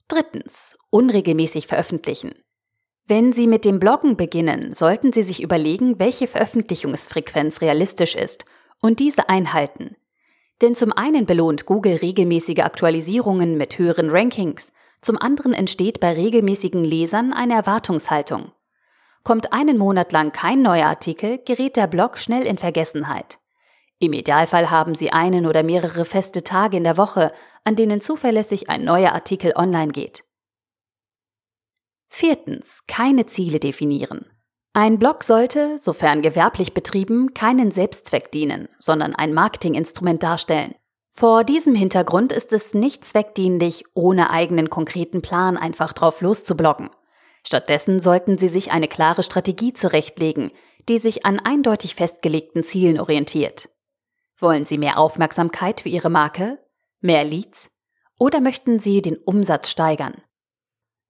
Drittens. 0.09 0.77
Unregelmäßig 0.91 1.67
veröffentlichen. 1.67 2.35
Wenn 3.07 3.33
Sie 3.33 3.47
mit 3.47 3.65
dem 3.65 3.79
Bloggen 3.79 4.17
beginnen, 4.17 4.73
sollten 4.73 5.13
Sie 5.13 5.23
sich 5.23 5.43
überlegen, 5.43 5.99
welche 5.99 6.27
Veröffentlichungsfrequenz 6.27 7.61
realistisch 7.61 8.15
ist 8.15 8.45
und 8.81 8.99
diese 8.99 9.29
einhalten. 9.29 9.97
Denn 10.63 10.75
zum 10.75 10.93
einen 10.93 11.27
belohnt 11.27 11.67
Google 11.67 11.97
regelmäßige 11.97 12.61
Aktualisierungen 12.61 13.57
mit 13.57 13.79
höheren 13.79 14.11
Rankings 14.11 14.73
zum 15.05 15.19
anderen 15.19 15.53
entsteht 15.53 16.01
bei 16.01 16.15
regelmäßigen 16.15 16.83
Lesern 16.83 17.35
eine 17.35 17.53
Erwartungshaltung. 17.53 18.53
Kommt 19.23 19.53
einen 19.53 19.77
Monat 19.77 20.13
lang 20.13 20.33
kein 20.33 20.63
neuer 20.63 20.87
Artikel, 20.87 21.39
gerät 21.45 21.77
der 21.77 21.89
Blog 21.89 22.17
schnell 22.17 22.47
in 22.47 22.57
Vergessenheit. 22.57 23.39
Im 23.99 24.15
Idealfall 24.15 24.71
haben 24.71 24.95
Sie 24.95 25.13
einen 25.13 25.45
oder 25.47 25.63
mehrere 25.63 26.07
feste 26.07 26.43
Tage 26.43 26.79
in 26.79 26.85
der 26.85 26.97
Woche, 26.97 27.33
an 27.65 27.77
denen 27.77 28.01
zuverlässig 28.01 28.71
ein 28.71 28.83
neuer 28.85 29.13
Artikel 29.13 29.53
online 29.57 29.93
geht. 29.93 30.25
Viertens. 32.17 32.85
Keine 32.87 33.27
Ziele 33.27 33.59
definieren. 33.59 34.25
Ein 34.73 35.01
Blog 35.01 35.25
sollte, 35.25 35.79
sofern 35.79 36.23
gewerblich 36.23 36.73
betrieben, 36.73 37.35
keinen 37.35 37.73
Selbstzweck 37.73 38.31
dienen, 38.31 38.69
sondern 38.79 39.17
ein 39.17 39.35
Marketinginstrument 39.35 40.23
darstellen. 40.23 40.77
Vor 41.11 41.43
diesem 41.43 41.75
Hintergrund 41.75 42.33
ist 42.33 42.53
es 42.53 42.73
nicht 42.73 43.05
zweckdienlich, 43.05 43.83
ohne 43.95 44.31
eigenen 44.31 44.71
konkreten 44.71 45.23
Plan 45.23 45.57
einfach 45.57 45.93
drauf 45.93 46.21
loszubloggen. 46.21 46.89
Stattdessen 47.45 47.99
sollten 47.99 48.39
Sie 48.39 48.47
sich 48.47 48.71
eine 48.71 48.87
klare 48.87 49.25
Strategie 49.25 49.73
zurechtlegen, 49.73 50.53
die 50.89 50.99
sich 50.99 51.27
an 51.27 51.41
eindeutig 51.41 51.97
festgelegten 51.97 52.63
Zielen 52.63 53.01
orientiert. 53.01 53.69
Wollen 54.39 54.65
Sie 54.65 54.79
mehr 54.79 55.01
Aufmerksamkeit 55.01 55.81
für 55.81 55.89
Ihre 55.89 56.11
Marke, 56.11 56.63
mehr 57.01 57.25
Leads 57.25 57.71
oder 58.21 58.41
möchten 58.41 58.79
Sie 58.79 59.03
den 59.03 59.17
Umsatz 59.17 59.69
steigern? 59.69 60.15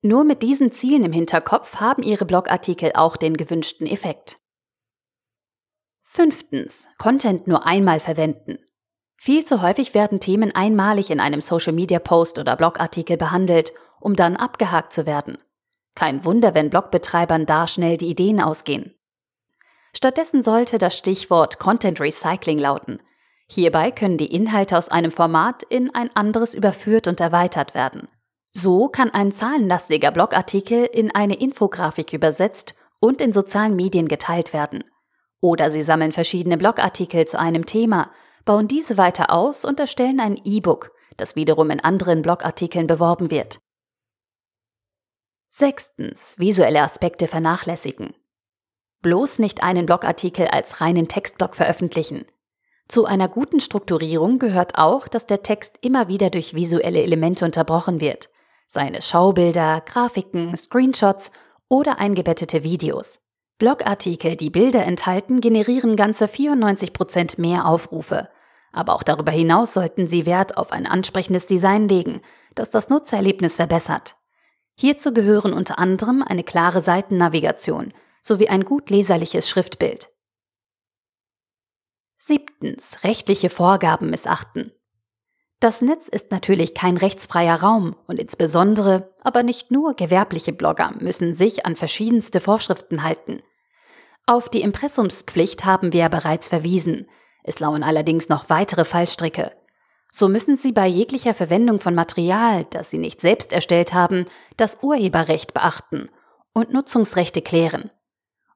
Nur 0.07 0.25
mit 0.25 0.43
diesen 0.43 0.71
Zielen 0.71 1.03
im 1.03 1.15
Hinterkopf 1.15 1.77
haben 1.77 2.03
Ihre 2.03 2.27
Blogartikel 2.27 2.93
auch 2.95 3.17
den 3.17 3.39
gewünschten 3.39 3.87
Effekt. 3.87 4.37
Fünftens. 6.03 6.87
Content 6.99 7.47
nur 7.47 7.65
einmal 7.65 8.01
verwenden. 8.01 8.59
Viel 9.17 9.45
zu 9.45 9.63
häufig 9.63 9.95
werden 9.95 10.21
Themen 10.21 10.55
einmalig 10.55 11.09
in 11.09 11.21
einem 11.21 11.41
Social-Media-Post 11.41 12.39
oder 12.39 12.55
Blogartikel 12.55 13.17
behandelt, 13.17 13.73
um 13.99 14.15
dann 14.15 14.37
abgehakt 14.37 14.93
zu 14.93 15.07
werden. 15.07 15.39
Kein 15.95 16.23
Wunder, 16.27 16.55
wenn 16.55 16.69
Blogbetreibern 16.69 17.47
da 17.47 17.67
schnell 17.67 17.97
die 17.97 18.11
Ideen 18.11 18.43
ausgehen. 18.43 18.95
Stattdessen 19.97 20.43
sollte 20.43 20.77
das 20.77 20.99
Stichwort 20.99 21.59
Content 21.59 21.99
Recycling 21.99 22.59
lauten. 22.59 23.01
Hierbei 23.47 23.91
können 23.91 24.19
die 24.19 24.35
Inhalte 24.35 24.77
aus 24.77 24.91
einem 24.91 25.11
Format 25.11 25.63
in 25.63 25.95
ein 25.95 26.15
anderes 26.15 26.53
überführt 26.53 27.09
und 27.09 27.21
erweitert 27.21 27.75
werden. 27.75 28.07
So 28.57 28.89
kann 28.89 29.11
ein 29.11 29.33
zahlenlastiger 29.33 30.13
Blogartikel 30.13 30.85
in 30.85 31.15
eine 31.15 31.35
Infografik 31.35 32.13
übersetzt 32.13 32.75
und 33.01 33.21
in 33.21 33.33
sozialen 33.33 33.75
Medien 33.75 34.07
geteilt 34.09 34.53
werden. 34.53 34.85
Oder 35.41 35.71
Sie 35.71 35.83
sammeln 35.83 36.13
verschiedene 36.13 36.57
Blogartikel 36.57 37.27
zu 37.27 37.39
einem 37.39 37.67
Thema, 37.67 38.11
bauen 38.45 38.69
diese 38.69 38.97
weiter 38.97 39.31
aus 39.31 39.65
und 39.65 39.81
erstellen 39.81 40.21
ein 40.21 40.41
E-Book, 40.45 40.93
das 41.17 41.37
wiederum 41.37 41.71
in 41.71 41.81
anderen 41.81 42.23
Blogartikeln 42.23 42.87
beworben 42.87 43.31
wird. 43.31 43.59
Sechstens. 45.49 46.37
Visuelle 46.39 46.83
Aspekte 46.83 47.27
vernachlässigen. 47.27 48.15
Bloß 49.03 49.39
nicht 49.39 49.63
einen 49.63 49.87
Blogartikel 49.87 50.49
als 50.49 50.81
reinen 50.81 51.09
Textblock 51.09 51.55
veröffentlichen. 51.55 52.25
Zu 52.89 53.05
einer 53.05 53.29
guten 53.29 53.61
Strukturierung 53.61 54.39
gehört 54.39 54.79
auch, 54.79 55.09
dass 55.09 55.27
der 55.27 55.43
Text 55.43 55.79
immer 55.81 56.09
wieder 56.09 56.31
durch 56.31 56.55
visuelle 56.55 57.03
Elemente 57.03 57.45
unterbrochen 57.45 58.01
wird, 58.01 58.31
seien 58.67 58.95
es 58.95 59.09
Schaubilder, 59.09 59.83
Grafiken, 59.85 60.57
Screenshots 60.57 61.31
oder 61.69 61.99
eingebettete 61.99 62.65
Videos. 62.65 63.21
Blogartikel, 63.59 64.37
die 64.37 64.51
Bilder 64.51 64.85
enthalten, 64.85 65.41
generieren 65.41 65.97
ganze 65.97 66.27
94% 66.27 67.41
mehr 67.41 67.67
Aufrufe. 67.67 68.29
Aber 68.73 68.95
auch 68.95 69.05
darüber 69.05 69.31
hinaus 69.31 69.73
sollten 69.73 70.09
Sie 70.09 70.27
Wert 70.27 70.57
auf 70.57 70.73
ein 70.73 70.87
ansprechendes 70.87 71.47
Design 71.47 71.89
legen, 71.89 72.21
das 72.57 72.71
das 72.71 72.89
Nutzererlebnis 72.89 73.57
verbessert. 73.57 74.17
Hierzu 74.77 75.12
gehören 75.15 75.53
unter 75.53 75.79
anderem 75.79 76.23
eine 76.23 76.43
klare 76.43 76.81
Seitennavigation 76.81 77.95
sowie 78.23 78.49
ein 78.49 78.65
gut 78.65 78.91
leserliches 78.91 79.49
Schriftbild. 79.49 80.09
Siebtens. 82.19 83.05
Rechtliche 83.05 83.51
Vorgaben 83.51 84.11
missachten. 84.11 84.73
Das 85.61 85.81
Netz 85.81 86.09
ist 86.09 86.31
natürlich 86.31 86.75
kein 86.75 86.97
rechtsfreier 86.97 87.61
Raum 87.63 87.97
und 88.07 88.19
insbesondere, 88.19 89.15
aber 89.23 89.43
nicht 89.43 89.71
nur 89.71 89.95
gewerbliche 89.95 90.53
Blogger 90.53 90.93
müssen 91.01 91.35
sich 91.35 91.65
an 91.65 91.77
verschiedenste 91.77 92.41
Vorschriften 92.41 93.03
halten. 93.03 93.41
Auf 94.27 94.49
die 94.49 94.63
Impressumspflicht 94.63 95.65
haben 95.65 95.93
wir 95.93 96.09
bereits 96.09 96.49
verwiesen. 96.49 97.07
Es 97.43 97.61
lauern 97.61 97.83
allerdings 97.83 98.29
noch 98.29 98.49
weitere 98.49 98.85
Fallstricke. 98.85 99.53
So 100.11 100.29
müssen 100.29 100.57
Sie 100.57 100.73
bei 100.73 100.87
jeglicher 100.87 101.35
Verwendung 101.35 101.81
von 101.81 101.95
Material, 101.95 102.67
das 102.71 102.91
Sie 102.91 102.99
nicht 102.99 103.21
selbst 103.21 103.53
erstellt 103.53 103.93
haben, 103.93 104.27
das 104.57 104.79
Urheberrecht 104.81 105.53
beachten 105.53 106.09
und 106.53 106.73
Nutzungsrechte 106.73 107.43
klären. 107.43 107.91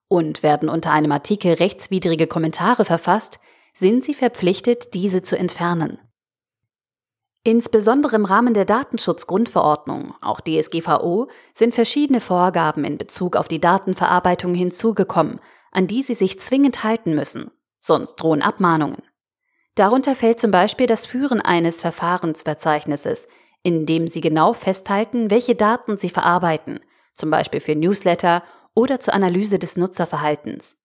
Und 0.07 0.43
werden 0.43 0.69
unter 0.69 0.93
einem 0.93 1.13
Artikel 1.13 1.55
rechtswidrige 1.55 2.27
Kommentare 2.27 2.85
verfasst, 2.85 3.41
sind 3.75 4.05
Sie 4.05 4.15
verpflichtet, 4.15 4.95
diese 4.95 5.21
zu 5.21 5.37
entfernen. 5.37 5.99
Insbesondere 7.45 8.17
im 8.17 8.25
Rahmen 8.25 8.53
der 8.53 8.65
Datenschutzgrundverordnung, 8.65 10.15
auch 10.21 10.41
DSGVO, 10.41 11.29
sind 11.55 11.75
verschiedene 11.75 12.21
Vorgaben 12.21 12.85
in 12.85 12.99
Bezug 12.99 13.37
auf 13.37 13.49
die 13.49 13.61
Datenverarbeitung 13.61 14.55
hinzugekommen, 14.55 15.41
an 15.71 15.87
die 15.87 16.03
Sie 16.03 16.15
sich 16.15 16.39
zwingend 16.41 16.85
halten 16.85 17.15
müssen, 17.15 17.51
sonst 17.79 18.17
drohen 18.17 18.43
Abmahnungen. 18.43 19.03
Darunter 19.77 20.17
fällt 20.17 20.41
zum 20.41 20.51
Beispiel 20.51 20.87
das 20.87 21.07
Führen 21.07 21.41
eines 21.41 21.81
Verfahrensverzeichnisses, 21.81 23.29
in 23.63 23.87
dem 23.87 24.09
Sie 24.09 24.21
genau 24.21 24.53
festhalten, 24.53 25.31
welche 25.31 25.55
Daten 25.55 25.99
Sie 25.99 26.11
verarbeiten, 26.11 26.81
zum 27.15 27.31
Beispiel 27.31 27.61
für 27.61 27.77
Newsletter 27.77 28.43
oder 28.75 29.01
zur 29.01 29.15
Analyse 29.15 29.59
des 29.59 29.77
Nutzerverhaltens. 29.77 30.77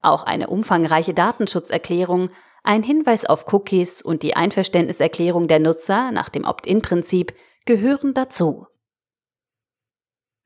Auch 0.00 0.24
eine 0.24 0.48
umfangreiche 0.48 1.12
Datenschutzerklärung 1.12 2.30
ein 2.62 2.82
Hinweis 2.82 3.24
auf 3.24 3.50
Cookies 3.52 4.02
und 4.02 4.22
die 4.22 4.36
Einverständniserklärung 4.36 5.48
der 5.48 5.60
Nutzer 5.60 6.12
nach 6.12 6.28
dem 6.28 6.44
Opt-in-Prinzip 6.44 7.34
gehören 7.66 8.14
dazu. 8.14 8.66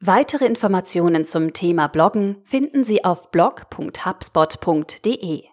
Weitere 0.00 0.46
Informationen 0.46 1.24
zum 1.24 1.52
Thema 1.52 1.86
Bloggen 1.86 2.38
finden 2.44 2.82
Sie 2.82 3.04
auf 3.04 3.30
blog.hubspot.de. 3.30 5.51